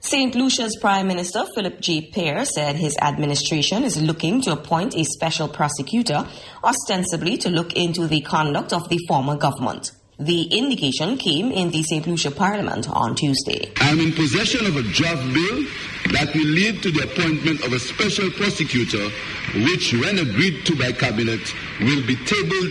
St. 0.00 0.34
Lucia's 0.34 0.76
Prime 0.80 1.06
Minister 1.06 1.44
Philip 1.54 1.80
J. 1.80 2.10
Pierre 2.10 2.44
said 2.44 2.74
his 2.74 2.96
administration 3.00 3.84
is 3.84 4.02
looking 4.02 4.42
to 4.42 4.50
appoint 4.50 4.96
a 4.96 5.04
special 5.04 5.46
prosecutor, 5.46 6.26
ostensibly 6.64 7.36
to 7.36 7.50
look 7.50 7.74
into 7.74 8.08
the 8.08 8.22
conduct 8.22 8.72
of 8.72 8.88
the 8.88 8.98
former 9.06 9.36
government. 9.36 9.92
The 10.20 10.42
indication 10.42 11.16
came 11.16 11.50
in 11.50 11.70
the 11.70 11.82
St. 11.82 12.06
Lucia 12.06 12.30
Parliament 12.30 12.86
on 12.90 13.14
Tuesday. 13.14 13.72
I 13.80 13.88
am 13.88 14.00
in 14.00 14.12
possession 14.12 14.66
of 14.66 14.76
a 14.76 14.82
draft 14.82 15.24
bill 15.32 15.64
that 16.12 16.34
will 16.34 16.44
lead 16.44 16.82
to 16.82 16.90
the 16.90 17.04
appointment 17.04 17.64
of 17.64 17.72
a 17.72 17.78
special 17.78 18.30
prosecutor, 18.32 19.08
which, 19.64 19.94
when 19.94 20.18
agreed 20.18 20.66
to 20.66 20.76
by 20.76 20.92
Cabinet, 20.92 21.40
will 21.80 22.06
be 22.06 22.16
tabled 22.16 22.70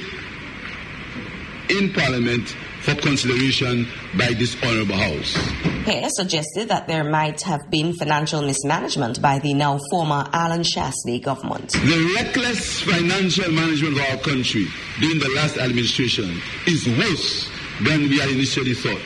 in 1.72 1.92
Parliament 1.92 2.56
for 2.82 2.94
consideration 2.94 3.88
by 4.16 4.32
this 4.34 4.56
Honourable 4.62 4.94
House. 4.94 5.69
Pierre 5.86 6.10
suggested 6.10 6.68
that 6.70 6.88
there 6.88 7.04
might 7.04 7.42
have 7.42 7.70
been 7.72 7.94
financial 7.94 8.42
mismanagement 8.42 9.22
by 9.22 9.40
the 9.40 9.54
now 9.54 9.80
former 9.90 10.28
Allen 10.34 10.62
Chastanet 10.62 11.24
government. 11.24 11.72
The 11.72 12.14
reckless 12.16 12.82
financial 12.82 13.52
management 13.52 13.98
of 13.98 14.04
our 14.12 14.18
country 14.18 14.68
during 15.00 15.20
the 15.20 15.30
last 15.36 15.58
administration 15.58 16.42
is 16.68 16.86
worse 16.88 17.50
than 17.84 18.02
we 18.02 18.20
had 18.20 18.30
initially 18.30 18.74
thought. 18.74 19.02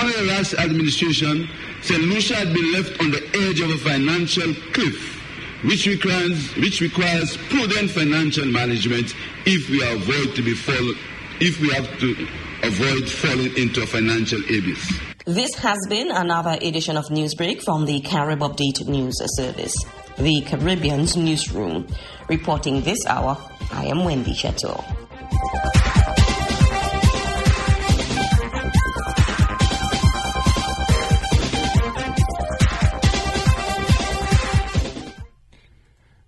Under 0.00 0.16
the 0.18 0.24
last 0.24 0.54
administration, 0.54 1.48
St. 1.82 2.00
Lucia 2.02 2.36
had 2.36 2.52
been 2.52 2.72
left 2.72 3.00
on 3.00 3.10
the 3.10 3.22
edge 3.48 3.60
of 3.60 3.70
a 3.70 3.78
financial 3.78 4.54
cliff, 4.72 5.20
which 5.64 5.86
requires, 5.86 6.54
which 6.56 6.80
requires 6.80 7.36
prudent 7.48 7.90
financial 7.90 8.46
management 8.46 9.14
if 9.46 9.68
we 9.70 9.82
avoid 9.82 10.34
to 10.36 10.42
be 10.42 10.54
fall, 10.54 10.94
if 11.40 11.60
we 11.60 11.70
have 11.70 11.98
to 11.98 12.28
avoid 12.62 13.08
falling 13.08 13.56
into 13.56 13.82
a 13.82 13.86
financial 13.86 14.38
abyss. 14.44 15.11
This 15.24 15.54
has 15.54 15.78
been 15.88 16.10
another 16.10 16.58
edition 16.60 16.96
of 16.96 17.04
Newsbreak 17.04 17.62
from 17.62 17.84
the 17.84 18.00
Carib 18.00 18.40
Update 18.40 18.88
News 18.88 19.14
Service, 19.36 19.72
the 20.18 20.40
Caribbean's 20.40 21.16
newsroom. 21.16 21.86
Reporting 22.28 22.82
this 22.82 23.06
hour, 23.06 23.38
I 23.70 23.86
am 23.86 24.04
Wendy 24.04 24.34
Chateau. 24.34 24.82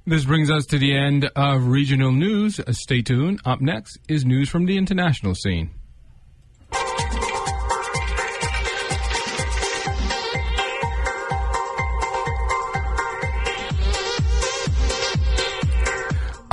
This 0.07 0.25
brings 0.25 0.53
us 0.53 0.67
to 0.67 0.79
the 0.79 0.97
end 0.97 1.29
of 1.35 1.67
regional 1.67 2.13
news. 2.13 2.61
Stay 2.71 3.03
tuned. 3.03 3.41
Up 3.45 3.61
next 3.61 3.99
is 4.09 4.25
news 4.25 4.49
from 4.49 4.67
the 4.67 4.79
international 4.79 5.35
scene. 5.35 5.71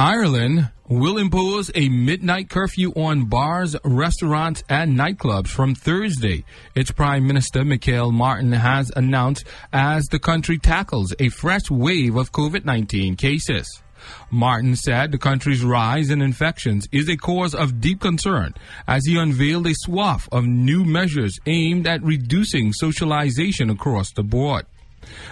Ireland 0.02 0.72
will 0.90 1.20
impose 1.20 1.70
a 1.76 1.88
midnight 1.88 2.50
curfew 2.50 2.92
on 2.94 3.26
bars, 3.26 3.76
restaurants, 3.84 4.64
and 4.68 4.98
nightclubs 4.98 5.50
from 5.50 5.76
Thursday. 5.76 6.44
Its 6.74 6.90
Prime 6.90 7.28
Minister, 7.28 7.64
Michael 7.64 8.12
Martin, 8.12 8.52
has 8.52 8.92
announced 8.96 9.46
as 9.72 10.08
the 10.08 10.18
country 10.18 10.58
tackles 10.58 11.14
a 11.20 11.30
fresh 11.30 11.70
wave 11.70 12.16
of 12.16 12.32
COVID 12.32 12.66
19 12.66 13.16
cases. 13.16 13.84
Martin 14.32 14.76
said 14.76 15.12
the 15.12 15.20
country's 15.20 15.64
rise 15.64 16.10
in 16.10 16.20
infections 16.20 16.88
is 16.92 17.08
a 17.08 17.16
cause 17.16 17.54
of 17.54 17.80
deep 17.80 18.02
concern 18.02 18.56
as 18.88 19.06
he 19.06 19.20
unveiled 19.20 19.68
a 19.68 19.76
swath 19.76 20.28
of 20.32 20.48
new 20.48 20.84
measures 20.84 21.40
aimed 21.46 21.86
at 21.86 22.02
reducing 22.02 22.74
socialization 22.74 23.70
across 23.70 24.12
the 24.14 24.24
board. 24.24 24.66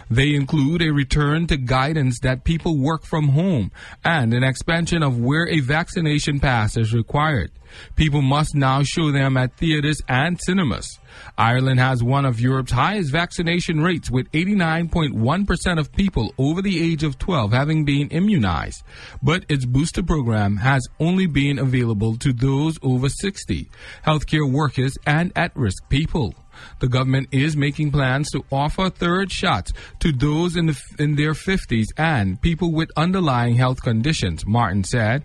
They 0.10 0.36
include 0.36 0.82
a 0.82 0.92
return 0.92 1.48
to 1.48 1.58
guidance 1.58 2.20
that 2.22 2.44
people 2.44 2.78
work 2.78 3.04
from 3.04 3.30
home 3.30 3.72
and 4.04 4.34
an 4.34 4.44
expansion 4.44 5.04
of 5.04 5.20
where 5.20 5.48
a 5.48 5.60
vaccination 5.60 6.40
pass 6.40 6.78
is 6.78 6.94
required. 6.94 7.52
People 7.96 8.22
must 8.22 8.56
now 8.56 8.84
show 8.84 9.12
them 9.12 9.38
at 9.38 9.56
theaters 9.58 10.02
and 10.08 10.40
cinemas. 10.42 11.00
Ireland 11.38 11.80
has 11.80 12.04
one 12.04 12.26
of 12.26 12.40
Europe's 12.40 12.72
highest 12.72 13.12
vaccination 13.12 13.82
rates, 13.82 14.10
with 14.10 14.32
89.1% 14.32 15.80
of 15.80 15.92
people 15.92 16.34
over 16.38 16.62
the 16.62 16.82
age 16.82 17.04
of 17.04 17.18
12 17.18 17.52
having 17.52 17.86
been 17.86 18.10
immunized. 18.10 18.84
But 19.22 19.46
its 19.50 19.66
booster 19.66 20.04
program 20.04 20.58
has 20.58 20.88
only 21.00 21.28
been 21.28 21.60
available 21.60 22.18
to 22.18 22.34
those 22.34 22.78
over 22.82 23.10
60, 23.10 23.70
healthcare 24.06 24.50
workers, 24.50 24.98
and 25.06 25.32
at 25.36 25.56
risk 25.56 25.88
people. 25.90 26.36
The 26.80 26.88
government 26.88 27.30
is 27.32 27.58
making 27.58 27.92
plans 27.92 28.30
to 28.32 28.44
offer 28.52 28.90
third 28.90 29.32
shots 29.32 29.74
to 30.00 30.12
those 30.12 30.56
in, 30.56 30.68
the, 30.68 30.82
in 30.98 31.16
their 31.16 31.34
50s 31.34 31.88
and 31.98 32.42
people 32.42 32.72
with 32.72 32.90
underlying 32.96 33.56
health 33.56 33.82
conditions, 33.82 34.46
Martin 34.46 34.84
said. 34.84 35.24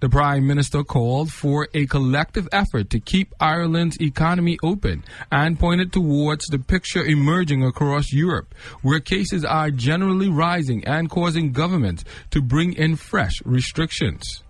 The 0.00 0.08
Prime 0.08 0.46
Minister 0.46 0.82
called 0.82 1.32
for 1.32 1.68
a 1.74 1.86
collective 1.86 2.48
effort 2.52 2.90
to 2.90 3.00
keep 3.00 3.32
Ireland's 3.40 4.00
economy 4.00 4.58
open 4.62 5.04
and 5.30 5.58
pointed 5.58 5.92
towards 5.92 6.46
the 6.46 6.58
picture 6.58 7.04
emerging 7.04 7.62
across 7.62 8.12
Europe, 8.12 8.54
where 8.82 9.00
cases 9.00 9.44
are 9.44 9.70
generally 9.70 10.28
rising 10.28 10.84
and 10.86 11.08
causing 11.08 11.52
governments 11.52 12.04
to 12.30 12.42
bring 12.42 12.72
in 12.72 12.96
fresh 12.96 13.40
restrictions. 13.44 14.42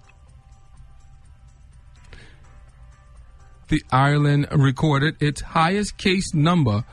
The 3.71 3.83
Ireland 3.91 4.49
recorded 4.53 5.17
its 5.23 5.41
highest 5.41 5.97
case 5.97 6.35
number 6.35 6.85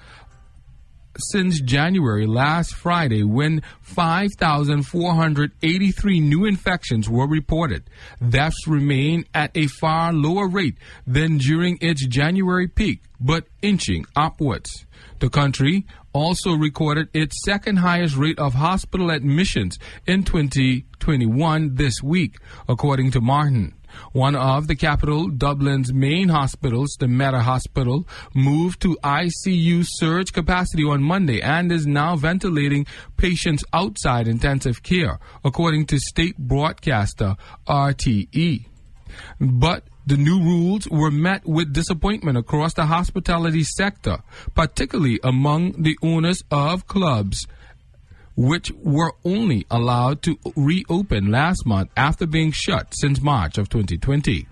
since 1.31 1.59
January 1.59 2.27
last 2.27 2.75
Friday 2.75 3.23
when 3.23 3.63
5,483 3.81 6.19
new 6.19 6.45
infections 6.45 7.09
were 7.09 7.27
reported. 7.27 7.89
Deaths 8.29 8.67
remain 8.67 9.25
at 9.33 9.49
a 9.55 9.65
far 9.67 10.13
lower 10.13 10.47
rate 10.47 10.77
than 11.05 11.39
during 11.39 11.77
its 11.81 12.05
January 12.05 12.67
peak, 12.67 13.01
but 13.19 13.47
inching 13.61 14.05
upwards. 14.15 14.85
The 15.19 15.29
country 15.29 15.85
also 16.13 16.53
recorded 16.53 17.09
its 17.13 17.43
second 17.43 17.77
highest 17.77 18.15
rate 18.15 18.39
of 18.39 18.53
hospital 18.53 19.09
admissions 19.09 19.79
in 20.05 20.23
2021 20.23 21.75
this 21.75 22.03
week, 22.03 22.37
according 22.67 23.11
to 23.11 23.21
Martin. 23.21 23.73
One 24.11 24.35
of 24.35 24.67
the 24.67 24.75
capital, 24.75 25.29
Dublin's 25.29 25.93
main 25.93 26.29
hospitals, 26.29 26.95
the 26.99 27.07
Mater 27.07 27.39
Hospital, 27.39 28.07
moved 28.33 28.81
to 28.81 28.97
ICU 29.03 29.85
surge 29.85 30.33
capacity 30.33 30.83
on 30.83 31.03
Monday 31.03 31.41
and 31.41 31.71
is 31.71 31.85
now 31.85 32.15
ventilating 32.15 32.85
patients 33.17 33.63
outside 33.73 34.27
intensive 34.27 34.83
care, 34.83 35.19
according 35.43 35.85
to 35.87 35.99
state 35.99 36.37
broadcaster 36.37 37.35
RTE. 37.67 38.65
But 39.39 39.83
the 40.05 40.17
new 40.17 40.41
rules 40.41 40.87
were 40.89 41.11
met 41.11 41.45
with 41.45 41.73
disappointment 41.73 42.37
across 42.37 42.73
the 42.73 42.85
hospitality 42.85 43.63
sector, 43.63 44.19
particularly 44.55 45.19
among 45.23 45.81
the 45.83 45.97
owners 46.01 46.43
of 46.49 46.87
clubs 46.87 47.45
which 48.37 48.71
were 48.83 49.13
only 49.25 49.65
allowed 49.69 50.21
to 50.21 50.37
reopen 50.55 51.31
last 51.31 51.65
month 51.65 51.89
after 51.97 52.25
being 52.25 52.51
shut 52.51 52.93
since 52.93 53.19
March 53.21 53.57
of 53.57 53.67
2020. 53.67 54.47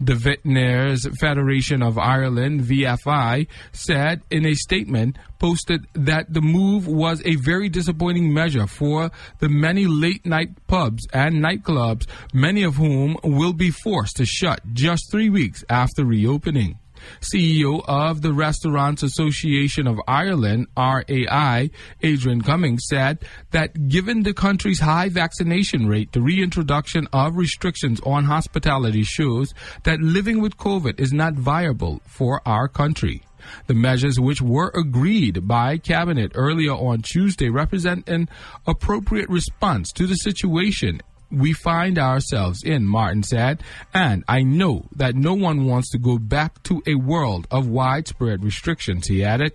The 0.00 0.14
Vintners 0.14 1.06
Federation 1.18 1.82
of 1.82 1.98
Ireland, 1.98 2.60
VFI, 2.60 3.48
said 3.72 4.22
in 4.30 4.46
a 4.46 4.54
statement 4.54 5.16
posted 5.38 5.86
that 5.94 6.32
the 6.32 6.42
move 6.42 6.86
was 6.86 7.22
a 7.24 7.36
very 7.36 7.68
disappointing 7.68 8.32
measure 8.32 8.66
for 8.66 9.10
the 9.40 9.48
many 9.48 9.86
late 9.86 10.24
night 10.24 10.50
pubs 10.66 11.06
and 11.12 11.36
nightclubs, 11.36 12.06
many 12.32 12.62
of 12.62 12.76
whom 12.76 13.16
will 13.24 13.52
be 13.52 13.70
forced 13.70 14.16
to 14.16 14.26
shut 14.26 14.60
just 14.72 15.10
three 15.10 15.30
weeks 15.30 15.64
after 15.68 16.04
reopening. 16.04 16.78
CEO 17.20 17.84
of 17.86 18.22
the 18.22 18.32
Restaurants 18.32 19.02
Association 19.02 19.86
of 19.86 20.00
Ireland, 20.06 20.66
RAI, 20.76 21.70
Adrian 22.02 22.42
Cummins, 22.42 22.86
said 22.88 23.24
that 23.50 23.88
given 23.88 24.22
the 24.22 24.34
country's 24.34 24.80
high 24.80 25.08
vaccination 25.08 25.86
rate, 25.86 26.12
the 26.12 26.20
reintroduction 26.20 27.08
of 27.12 27.36
restrictions 27.36 28.00
on 28.04 28.24
hospitality 28.24 29.02
shows 29.02 29.54
that 29.84 30.00
living 30.00 30.40
with 30.40 30.56
COVID 30.56 31.00
is 31.00 31.12
not 31.12 31.34
viable 31.34 32.00
for 32.06 32.40
our 32.46 32.68
country. 32.68 33.22
The 33.66 33.74
measures 33.74 34.18
which 34.18 34.40
were 34.40 34.72
agreed 34.74 35.46
by 35.46 35.78
Cabinet 35.78 36.32
earlier 36.34 36.72
on 36.72 37.02
Tuesday 37.02 37.50
represent 37.50 38.08
an 38.08 38.28
appropriate 38.66 39.28
response 39.28 39.92
to 39.92 40.06
the 40.06 40.16
situation 40.16 41.00
we 41.34 41.52
find 41.52 41.98
ourselves 41.98 42.62
in, 42.62 42.86
Martin 42.86 43.22
said, 43.22 43.62
and 43.92 44.24
I 44.28 44.42
know 44.42 44.86
that 44.96 45.14
no 45.14 45.34
one 45.34 45.66
wants 45.66 45.90
to 45.90 45.98
go 45.98 46.18
back 46.18 46.62
to 46.64 46.82
a 46.86 46.94
world 46.94 47.46
of 47.50 47.68
widespread 47.68 48.44
restrictions, 48.44 49.06
he 49.06 49.24
added. 49.24 49.52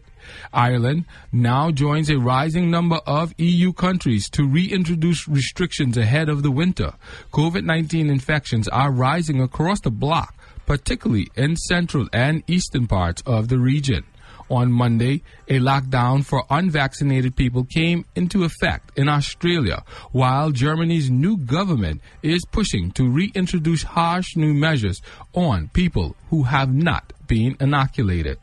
Ireland 0.54 1.06
now 1.32 1.72
joins 1.72 2.10
a 2.10 2.20
rising 2.20 2.70
number 2.70 3.00
of 3.08 3.34
EU 3.38 3.74
countries 3.74 4.30
to 4.32 4.48
reintroduce 4.48 5.28
restrictions 5.28 5.98
ahead 5.98 6.30
of 6.30 6.44
the 6.44 6.52
winter. 6.52 6.94
COVID 7.32 7.63
19 7.63 8.10
infections 8.10 8.68
are 8.68 8.92
rising 8.92 9.42
across 9.42 9.80
the 9.80 9.92
bloc, 9.92 10.36
particularly 10.65 11.30
in 11.36 11.56
central 11.56 12.08
and 12.13 12.44
eastern 12.48 12.88
parts 12.88 13.24
of 13.26 13.48
the 13.48 13.58
region. 13.58 14.04
On 14.50 14.72
Monday, 14.72 15.22
a 15.48 15.60
lockdown 15.60 16.26
for 16.26 16.44
unvaccinated 16.50 17.36
people 17.36 17.66
came 17.66 18.06
into 18.16 18.44
effect 18.44 18.98
in 18.98 19.08
Austria, 19.08 19.84
while 20.12 20.50
Germany's 20.50 21.12
new 21.12 21.38
government 21.38 22.02
is 22.24 22.44
pushing 22.46 22.92
to 22.92 23.08
reintroduce 23.08 23.84
harsh 23.84 24.36
new 24.36 24.54
measures 24.54 25.02
on 25.34 25.70
people 25.70 26.16
who 26.32 26.44
have 26.44 26.74
not 26.74 27.14
been 27.28 27.56
inoculated. 27.60 28.40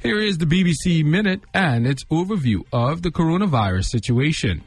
Here 0.00 0.20
is 0.20 0.38
the 0.38 0.46
BBC 0.46 1.04
Minute 1.04 1.42
and 1.52 1.86
its 1.86 2.04
overview 2.04 2.62
of 2.72 3.02
the 3.02 3.10
coronavirus 3.10 3.86
situation. 3.86 4.62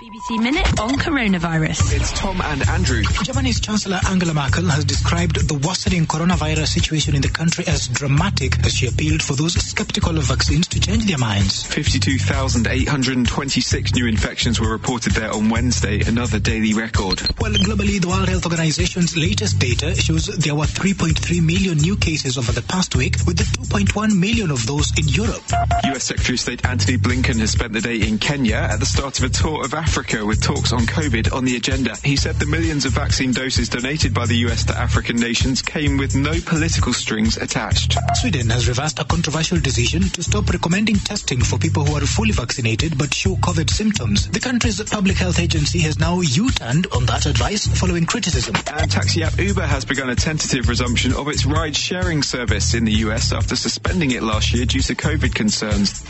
BBC 0.00 0.40
Minute 0.40 0.78
on 0.78 0.90
coronavirus. 0.90 1.96
It's 1.96 2.12
Tom 2.12 2.40
and 2.40 2.62
Andrew. 2.68 3.02
Germany's 3.24 3.58
Chancellor 3.58 3.98
Angela 4.08 4.32
Merkel 4.32 4.70
has 4.70 4.84
described 4.84 5.48
the 5.48 5.54
worsening 5.66 6.06
coronavirus 6.06 6.68
situation 6.68 7.16
in 7.16 7.22
the 7.22 7.28
country 7.28 7.66
as 7.66 7.88
dramatic 7.88 8.64
as 8.64 8.74
she 8.74 8.86
appealed 8.86 9.20
for 9.20 9.32
those 9.32 9.54
skeptical 9.54 10.16
of 10.16 10.22
vaccines 10.22 10.68
to 10.68 10.78
change 10.78 11.06
their 11.06 11.18
minds. 11.18 11.64
52,826 11.64 13.94
new 13.94 14.06
infections 14.06 14.60
were 14.60 14.70
reported 14.70 15.14
there 15.14 15.32
on 15.32 15.50
Wednesday, 15.50 16.00
another 16.06 16.38
daily 16.38 16.74
record. 16.74 17.20
Well, 17.40 17.54
globally, 17.54 18.00
the 18.00 18.06
World 18.06 18.28
Health 18.28 18.46
Organization's 18.46 19.16
latest 19.16 19.58
data 19.58 19.96
shows 19.96 20.26
there 20.26 20.54
were 20.54 20.66
3.3 20.66 21.44
million 21.44 21.78
new 21.78 21.96
cases 21.96 22.38
over 22.38 22.52
the 22.52 22.62
past 22.62 22.94
week, 22.94 23.16
with 23.26 23.38
the 23.38 23.42
2.1 23.42 24.16
million 24.16 24.52
of 24.52 24.64
those 24.64 24.96
in 24.96 25.08
Europe. 25.08 25.42
US 25.86 26.04
Secretary 26.04 26.36
of 26.36 26.40
State 26.40 26.64
Antony 26.64 26.98
Blinken 26.98 27.40
has 27.40 27.50
spent 27.50 27.72
the 27.72 27.80
day 27.80 27.96
in 27.96 28.18
Kenya 28.18 28.54
at 28.54 28.78
the 28.78 28.86
start 28.86 29.18
of 29.18 29.24
a 29.24 29.28
tour 29.28 29.64
of 29.64 29.74
Africa 29.74 29.87
Africa 29.88 30.24
with 30.26 30.42
talks 30.42 30.74
on 30.74 30.80
COVID 30.80 31.32
on 31.32 31.46
the 31.46 31.56
agenda. 31.56 31.96
He 32.04 32.14
said 32.14 32.36
the 32.36 32.44
millions 32.44 32.84
of 32.84 32.92
vaccine 32.92 33.32
doses 33.32 33.70
donated 33.70 34.12
by 34.12 34.26
the 34.26 34.36
US 34.48 34.66
to 34.66 34.76
African 34.76 35.16
nations 35.16 35.62
came 35.62 35.96
with 35.96 36.14
no 36.14 36.34
political 36.44 36.92
strings 36.92 37.38
attached. 37.38 37.96
Sweden 38.16 38.50
has 38.50 38.68
reversed 38.68 38.98
a 38.98 39.06
controversial 39.06 39.58
decision 39.58 40.02
to 40.10 40.22
stop 40.22 40.50
recommending 40.50 40.96
testing 40.96 41.40
for 41.40 41.58
people 41.58 41.86
who 41.86 41.96
are 41.96 42.02
fully 42.04 42.32
vaccinated 42.32 42.98
but 42.98 43.14
show 43.14 43.36
COVID 43.36 43.70
symptoms. 43.70 44.28
The 44.28 44.40
country's 44.40 44.78
public 44.90 45.16
health 45.16 45.40
agency 45.40 45.78
has 45.80 45.98
now 45.98 46.20
U-turned 46.20 46.86
on 46.88 47.06
that 47.06 47.24
advice 47.24 47.66
following 47.66 48.04
criticism. 48.04 48.56
And 48.66 48.90
taxi 48.90 49.22
app 49.22 49.38
Uber 49.38 49.66
has 49.66 49.86
begun 49.86 50.10
a 50.10 50.16
tentative 50.16 50.68
resumption 50.68 51.14
of 51.14 51.28
its 51.28 51.46
ride-sharing 51.46 52.22
service 52.22 52.74
in 52.74 52.84
the 52.84 52.92
US 53.08 53.32
after 53.32 53.56
suspending 53.56 54.10
it 54.10 54.22
last 54.22 54.52
year 54.52 54.66
due 54.66 54.82
to 54.82 54.94
COVID 54.94 55.34
concerns. 55.34 56.02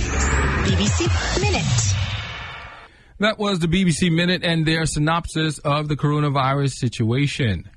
BBC 0.65 1.41
Minute. 1.41 1.98
That 3.21 3.39
was 3.39 3.59
the 3.59 3.67
BBC 3.67 4.13
Minute 4.13 4.45
and 4.45 4.65
their 4.65 4.87
synopsis 4.87 5.59
of 5.59 5.89
the 5.89 5.97
coronavirus 5.97 6.75
situation. 6.75 7.69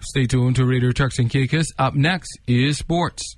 Stay 0.00 0.26
tuned 0.26 0.56
to 0.56 0.64
Radio 0.64 0.90
Turks 0.90 1.18
and 1.18 1.28
Caicos. 1.28 1.66
Up 1.78 1.94
next 1.94 2.38
is 2.46 2.78
sports. 2.78 3.36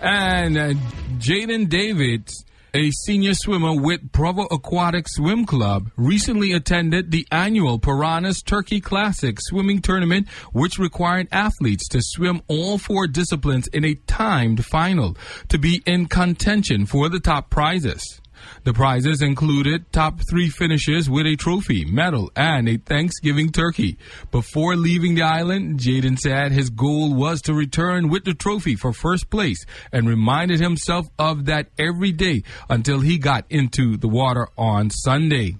And 0.00 0.56
uh, 0.56 0.74
Jaden 1.18 1.68
Davids, 1.68 2.44
a 2.72 2.90
senior 2.90 3.34
swimmer 3.34 3.74
with 3.74 4.12
Provo 4.12 4.44
Aquatic 4.50 5.08
Swim 5.08 5.44
Club, 5.44 5.90
recently 5.96 6.52
attended 6.52 7.10
the 7.10 7.26
annual 7.32 7.80
Piranhas 7.80 8.42
Turkey 8.42 8.80
Classic 8.80 9.38
swimming 9.40 9.80
tournament, 9.80 10.28
which 10.52 10.78
required 10.78 11.26
athletes 11.32 11.88
to 11.88 12.00
swim 12.00 12.42
all 12.46 12.78
four 12.78 13.08
disciplines 13.08 13.66
in 13.68 13.84
a 13.84 13.94
timed 14.06 14.64
final 14.64 15.16
to 15.48 15.58
be 15.58 15.82
in 15.84 16.06
contention 16.06 16.86
for 16.86 17.08
the 17.08 17.20
top 17.20 17.50
prizes. 17.50 18.20
The 18.64 18.72
prizes 18.72 19.22
included 19.22 19.92
top 19.92 20.20
three 20.28 20.48
finishes 20.48 21.08
with 21.08 21.26
a 21.26 21.36
trophy, 21.36 21.84
medal, 21.84 22.30
and 22.36 22.68
a 22.68 22.76
Thanksgiving 22.76 23.50
turkey. 23.50 23.98
Before 24.30 24.76
leaving 24.76 25.14
the 25.14 25.22
island, 25.22 25.80
Jaden 25.80 26.18
said 26.18 26.52
his 26.52 26.70
goal 26.70 27.14
was 27.14 27.40
to 27.42 27.54
return 27.54 28.08
with 28.08 28.24
the 28.24 28.34
trophy 28.34 28.76
for 28.76 28.92
first 28.92 29.30
place 29.30 29.64
and 29.92 30.08
reminded 30.08 30.60
himself 30.60 31.06
of 31.18 31.46
that 31.46 31.68
every 31.78 32.12
day 32.12 32.42
until 32.68 33.00
he 33.00 33.18
got 33.18 33.44
into 33.50 33.96
the 33.96 34.08
water 34.08 34.48
on 34.56 34.90
Sunday. 34.90 35.56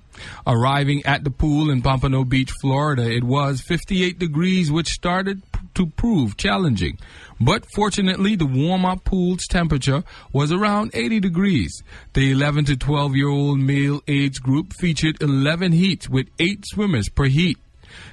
Arriving 0.47 1.05
at 1.05 1.25
the 1.25 1.31
pool 1.31 1.71
in 1.71 1.83
Pompano 1.83 2.25
Beach, 2.25 2.51
Florida, 2.61 3.09
it 3.09 3.25
was 3.25 3.61
58 3.61 4.19
degrees, 4.19 4.71
which 4.71 4.89
started 4.89 5.43
to 5.79 5.87
prove 5.87 6.37
challenging. 6.37 6.99
But 7.41 7.65
fortunately, 7.73 8.35
the 8.35 8.47
warm 8.47 8.85
up 8.85 9.05
pool's 9.05 9.47
temperature 9.47 10.03
was 10.33 10.51
around 10.51 10.91
80 10.93 11.21
degrees. 11.21 11.83
The 12.15 12.33
11 12.33 12.65
to 12.67 12.77
12 12.77 13.15
year 13.15 13.29
old 13.29 13.61
male 13.61 14.01
age 14.09 14.43
group 14.43 14.73
featured 14.73 15.23
11 15.23 15.71
heats 15.71 16.09
with 16.09 16.27
8 16.41 16.65
swimmers 16.67 17.09
per 17.09 17.27
heat. 17.27 17.59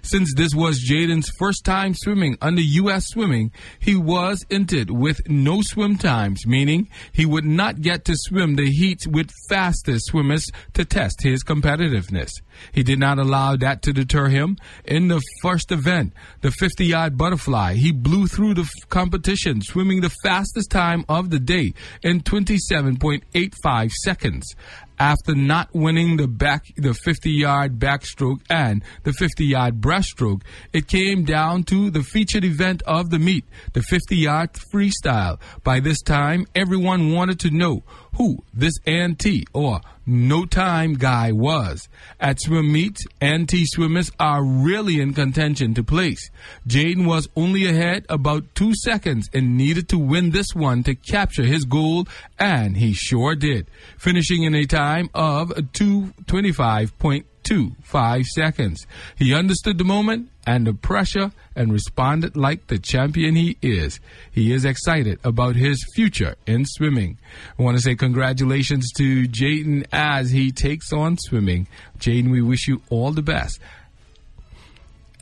Since 0.05 0.35
this 0.35 0.53
was 0.53 0.85
Jaden's 0.87 1.31
first 1.39 1.65
time 1.65 1.95
swimming 1.95 2.37
under 2.39 2.61
U.S. 2.61 3.07
swimming, 3.07 3.51
he 3.79 3.95
was 3.95 4.45
entered 4.51 4.91
with 4.91 5.19
no 5.27 5.63
swim 5.63 5.97
times, 5.97 6.45
meaning 6.45 6.89
he 7.11 7.25
would 7.25 7.43
not 7.43 7.81
get 7.81 8.05
to 8.05 8.13
swim 8.15 8.55
the 8.55 8.69
heats 8.69 9.07
with 9.07 9.31
fastest 9.49 10.05
swimmers 10.05 10.45
to 10.75 10.85
test 10.85 11.23
his 11.23 11.43
competitiveness. 11.43 12.29
He 12.71 12.83
did 12.83 12.99
not 12.99 13.17
allow 13.17 13.55
that 13.55 13.81
to 13.81 13.93
deter 13.93 14.27
him. 14.27 14.57
In 14.85 15.07
the 15.07 15.23
first 15.41 15.71
event, 15.71 16.13
the 16.41 16.51
50 16.51 16.85
yard 16.85 17.17
butterfly, 17.17 17.73
he 17.73 17.91
blew 17.91 18.27
through 18.27 18.53
the 18.53 18.69
competition, 18.89 19.61
swimming 19.61 20.01
the 20.01 20.13
fastest 20.23 20.69
time 20.69 21.03
of 21.09 21.31
the 21.31 21.39
day 21.39 21.73
in 22.03 22.21
27.85 22.21 23.91
seconds 23.91 24.55
after 24.99 25.35
not 25.35 25.69
winning 25.73 26.17
the 26.17 26.27
back 26.27 26.65
the 26.77 26.93
50 26.93 27.31
yard 27.31 27.79
backstroke 27.79 28.41
and 28.49 28.83
the 29.03 29.13
50 29.13 29.45
yard 29.45 29.81
breaststroke 29.95 30.41
it 30.73 30.87
came 30.87 31.23
down 31.23 31.63
to 31.63 31.89
the 31.89 32.03
featured 32.03 32.43
event 32.43 32.81
of 32.83 33.09
the 33.09 33.19
meet 33.19 33.45
the 33.73 33.81
50 33.81 34.15
yard 34.15 34.51
freestyle. 34.73 35.39
By 35.63 35.79
this 35.79 36.01
time 36.01 36.45
everyone 36.53 37.13
wanted 37.13 37.39
to 37.41 37.51
know 37.51 37.83
who 38.17 38.43
this 38.53 38.73
NT 38.89 39.45
or 39.53 39.81
no 40.05 40.45
time 40.45 40.93
guy 40.93 41.31
was. 41.31 41.89
At 42.19 42.41
swim 42.41 42.71
meets, 42.71 43.03
NT 43.23 43.53
swimmers 43.65 44.11
are 44.19 44.43
really 44.43 44.99
in 45.01 45.13
contention 45.13 45.73
to 45.73 45.83
place. 45.83 46.29
Jaden 46.67 47.05
was 47.05 47.29
only 47.35 47.65
ahead 47.65 48.05
about 48.09 48.53
two 48.55 48.73
seconds 48.83 49.29
and 49.33 49.57
needed 49.57 49.89
to 49.89 49.97
win 49.97 50.29
this 50.31 50.53
one 50.53 50.83
to 50.83 50.95
capture 50.95 51.43
his 51.43 51.65
goal, 51.65 52.07
and 52.39 52.77
he 52.77 52.93
sure 52.93 53.35
did, 53.35 53.67
finishing 53.97 54.43
in 54.43 54.55
a 54.55 54.65
time 54.65 55.09
of 55.13 55.49
225.25 55.49 58.25
seconds. 58.25 58.87
He 59.17 59.33
understood 59.33 59.77
the 59.77 59.83
moment 59.83 60.29
and 60.45 60.67
the 60.67 60.73
pressure 60.73 61.31
and 61.55 61.71
responded 61.71 62.35
like 62.35 62.67
the 62.67 62.77
champion 62.77 63.35
he 63.35 63.57
is. 63.61 63.99
He 64.31 64.53
is 64.53 64.65
excited 64.65 65.19
about 65.23 65.55
his 65.55 65.83
future 65.95 66.35
in 66.45 66.65
swimming. 66.65 67.17
I 67.57 67.63
want 67.63 67.77
to 67.77 67.83
say 67.83 67.95
congratulations 67.95 68.91
to 68.97 69.27
Jaden 69.27 69.85
as 69.91 70.31
he 70.31 70.51
takes 70.51 70.93
on 70.93 71.17
swimming. 71.17 71.67
Jaden, 71.99 72.31
we 72.31 72.41
wish 72.41 72.67
you 72.67 72.81
all 72.89 73.11
the 73.11 73.21
best. 73.21 73.59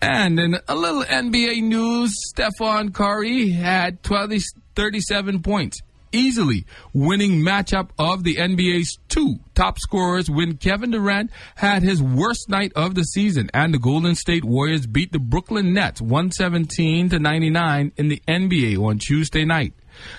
And 0.02 0.38
in 0.38 0.58
a 0.68 0.76
little 0.76 1.04
NBA 1.04 1.64
news, 1.64 2.14
Stephen 2.30 2.92
Curry 2.92 3.52
had 3.52 4.04
12, 4.04 4.34
37 4.76 5.42
points 5.42 5.80
easily 6.14 6.66
winning 6.94 7.42
matchup 7.42 7.90
of 7.98 8.24
the 8.24 8.36
NBA's 8.36 8.98
two 9.10 9.36
top 9.56 9.80
scorers 9.80 10.30
when 10.30 10.58
Kevin 10.58 10.92
Durant 10.92 11.32
had 11.56 11.84
his 11.84 12.02
worst 12.02 12.50
night 12.50 12.72
of 12.76 12.96
the 12.96 13.04
season 13.04 13.50
and 13.54 13.74
the 13.74 13.80
Golden 13.80 14.16
State 14.16 14.46
Warriors 14.46 14.88
beat 14.88 15.12
the 15.12 15.20
Brooklyn 15.20 15.74
Nets 15.74 16.02
117 16.02 17.10
to 17.10 17.20
99 17.20 17.92
in 17.98 18.08
the 18.08 18.22
NBA 18.28 18.78
on 18.78 19.00
Tuesday 19.00 19.46
night. 19.46 19.74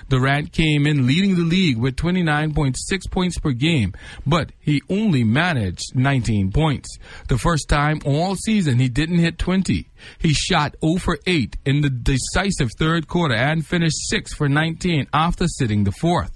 Durant 0.09 0.51
came 0.51 0.85
in 0.85 1.07
leading 1.07 1.35
the 1.35 1.43
league 1.43 1.77
with 1.77 1.95
29.6 1.95 2.75
points 3.11 3.39
per 3.39 3.51
game, 3.51 3.93
but 4.25 4.51
he 4.59 4.81
only 4.89 5.23
managed 5.23 5.95
19 5.95 6.51
points. 6.51 6.97
The 7.27 7.37
first 7.37 7.69
time 7.69 7.99
all 8.05 8.35
season 8.35 8.79
he 8.79 8.89
didn't 8.89 9.19
hit 9.19 9.37
20. 9.37 9.89
He 10.19 10.33
shot 10.33 10.75
0 10.83 10.97
for 10.97 11.19
8 11.25 11.57
in 11.65 11.81
the 11.81 11.89
decisive 11.89 12.71
third 12.77 13.07
quarter 13.07 13.35
and 13.35 13.65
finished 13.65 13.97
6 14.09 14.33
for 14.33 14.49
19 14.49 15.07
after 15.13 15.47
sitting 15.47 15.83
the 15.83 15.91
fourth. 15.91 16.31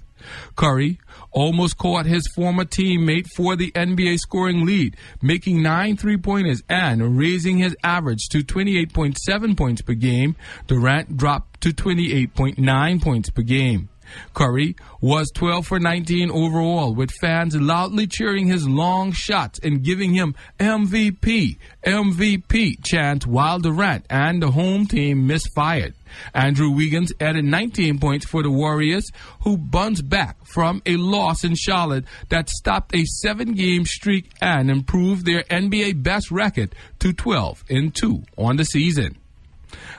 Curry 0.56 0.98
almost 1.30 1.78
caught 1.78 2.06
his 2.06 2.26
former 2.34 2.64
teammate 2.64 3.28
for 3.28 3.56
the 3.56 3.70
NBA 3.72 4.18
scoring 4.18 4.64
lead, 4.64 4.96
making 5.22 5.62
nine 5.62 5.96
three 5.96 6.16
pointers 6.16 6.62
and 6.68 7.18
raising 7.18 7.58
his 7.58 7.76
average 7.82 8.28
to 8.30 8.38
28.7 8.38 9.56
points 9.56 9.82
per 9.82 9.94
game. 9.94 10.36
Durant 10.66 11.16
dropped 11.16 11.49
to 11.60 11.70
28.9 11.70 13.02
points 13.02 13.30
per 13.30 13.42
game. 13.42 13.88
Curry 14.34 14.76
was 15.00 15.30
12 15.34 15.66
for 15.66 15.80
19 15.80 16.30
overall, 16.30 16.94
with 16.94 17.10
fans 17.20 17.54
loudly 17.56 18.06
cheering 18.06 18.46
his 18.46 18.68
long 18.68 19.12
shots 19.12 19.58
and 19.62 19.82
giving 19.82 20.12
him 20.12 20.34
MVP, 20.58 21.58
MVP 21.84 22.84
chants 22.84 23.26
while 23.26 23.58
Durant 23.58 24.06
and 24.10 24.42
the 24.42 24.50
home 24.50 24.86
team 24.86 25.26
misfired. 25.26 25.94
Andrew 26.34 26.70
Wiggins 26.70 27.12
added 27.20 27.44
19 27.44 28.00
points 28.00 28.26
for 28.26 28.42
the 28.42 28.50
Warriors, 28.50 29.10
who 29.42 29.56
bounced 29.56 30.08
back 30.08 30.44
from 30.44 30.82
a 30.84 30.96
loss 30.96 31.44
in 31.44 31.54
Charlotte 31.54 32.04
that 32.30 32.50
stopped 32.50 32.94
a 32.94 33.04
seven 33.04 33.52
game 33.54 33.86
streak 33.86 34.30
and 34.40 34.70
improved 34.70 35.24
their 35.24 35.44
NBA 35.44 36.02
best 36.02 36.30
record 36.32 36.74
to 36.98 37.12
12 37.12 37.64
and 37.70 37.94
2 37.94 38.24
on 38.36 38.56
the 38.56 38.64
season. 38.64 39.19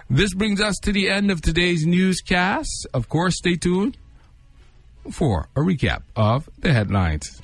This 0.10 0.34
brings 0.34 0.62
us 0.62 0.78
to 0.84 0.92
the 0.92 1.10
end 1.10 1.32
of 1.32 1.42
today's 1.42 1.86
newscast. 1.86 2.88
Of 2.94 3.10
course, 3.10 3.38
stay 3.38 3.56
tuned 3.56 3.98
for 5.12 5.50
a 5.56 5.62
recap 5.62 6.04
of 6.16 6.50
the 6.60 6.74
headlines. 6.74 7.42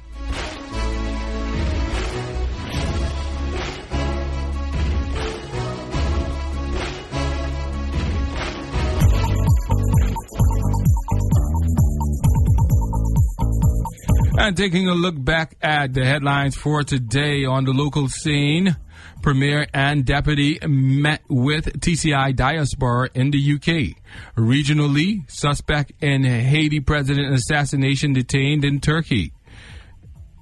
And 14.39 14.55
taking 14.55 14.87
a 14.87 14.93
look 14.93 15.15
back 15.17 15.57
at 15.61 15.93
the 15.93 16.05
headlines 16.05 16.55
for 16.55 16.83
today 16.83 17.43
on 17.43 17.65
the 17.65 17.73
local 17.73 18.07
scene, 18.07 18.77
Premier 19.21 19.67
and 19.73 20.05
Deputy 20.05 20.59
met 20.65 21.21
with 21.27 21.79
TCI 21.79 22.35
diaspora 22.35 23.09
in 23.13 23.31
the 23.31 23.53
UK. 23.55 23.97
Regionally, 24.35 25.29
suspect 25.29 25.91
in 26.01 26.23
Haiti 26.23 26.79
president 26.79 27.33
assassination 27.33 28.13
detained 28.13 28.63
in 28.63 28.79
Turkey. 28.79 29.33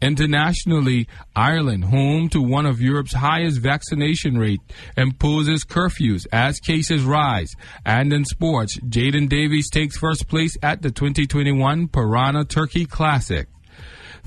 Internationally, 0.01 1.07
Ireland, 1.35 1.85
home 1.85 2.29
to 2.29 2.41
one 2.41 2.65
of 2.65 2.81
Europe's 2.81 3.13
highest 3.13 3.59
vaccination 3.59 4.37
rate, 4.37 4.61
imposes 4.97 5.63
curfews 5.63 6.27
as 6.31 6.59
cases 6.59 7.03
rise. 7.03 7.55
And 7.85 8.11
in 8.11 8.25
sports, 8.25 8.77
Jaden 8.81 9.29
Davies 9.29 9.69
takes 9.69 9.97
first 9.97 10.27
place 10.27 10.57
at 10.61 10.81
the 10.81 10.91
2021 10.91 11.87
Piranha 11.87 12.45
Turkey 12.45 12.85
Classic. 12.85 13.47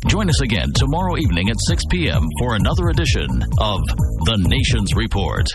Join 0.07 0.31
us 0.31 0.41
again 0.41 0.73
tomorrow 0.73 1.17
evening 1.17 1.51
at 1.51 1.57
6 1.67 1.83
p.m. 1.91 2.23
for 2.39 2.55
another 2.55 2.91
edition 2.91 3.43
of 3.61 3.81
The 4.25 4.37
Nation's 4.47 4.95
Report. 4.95 5.49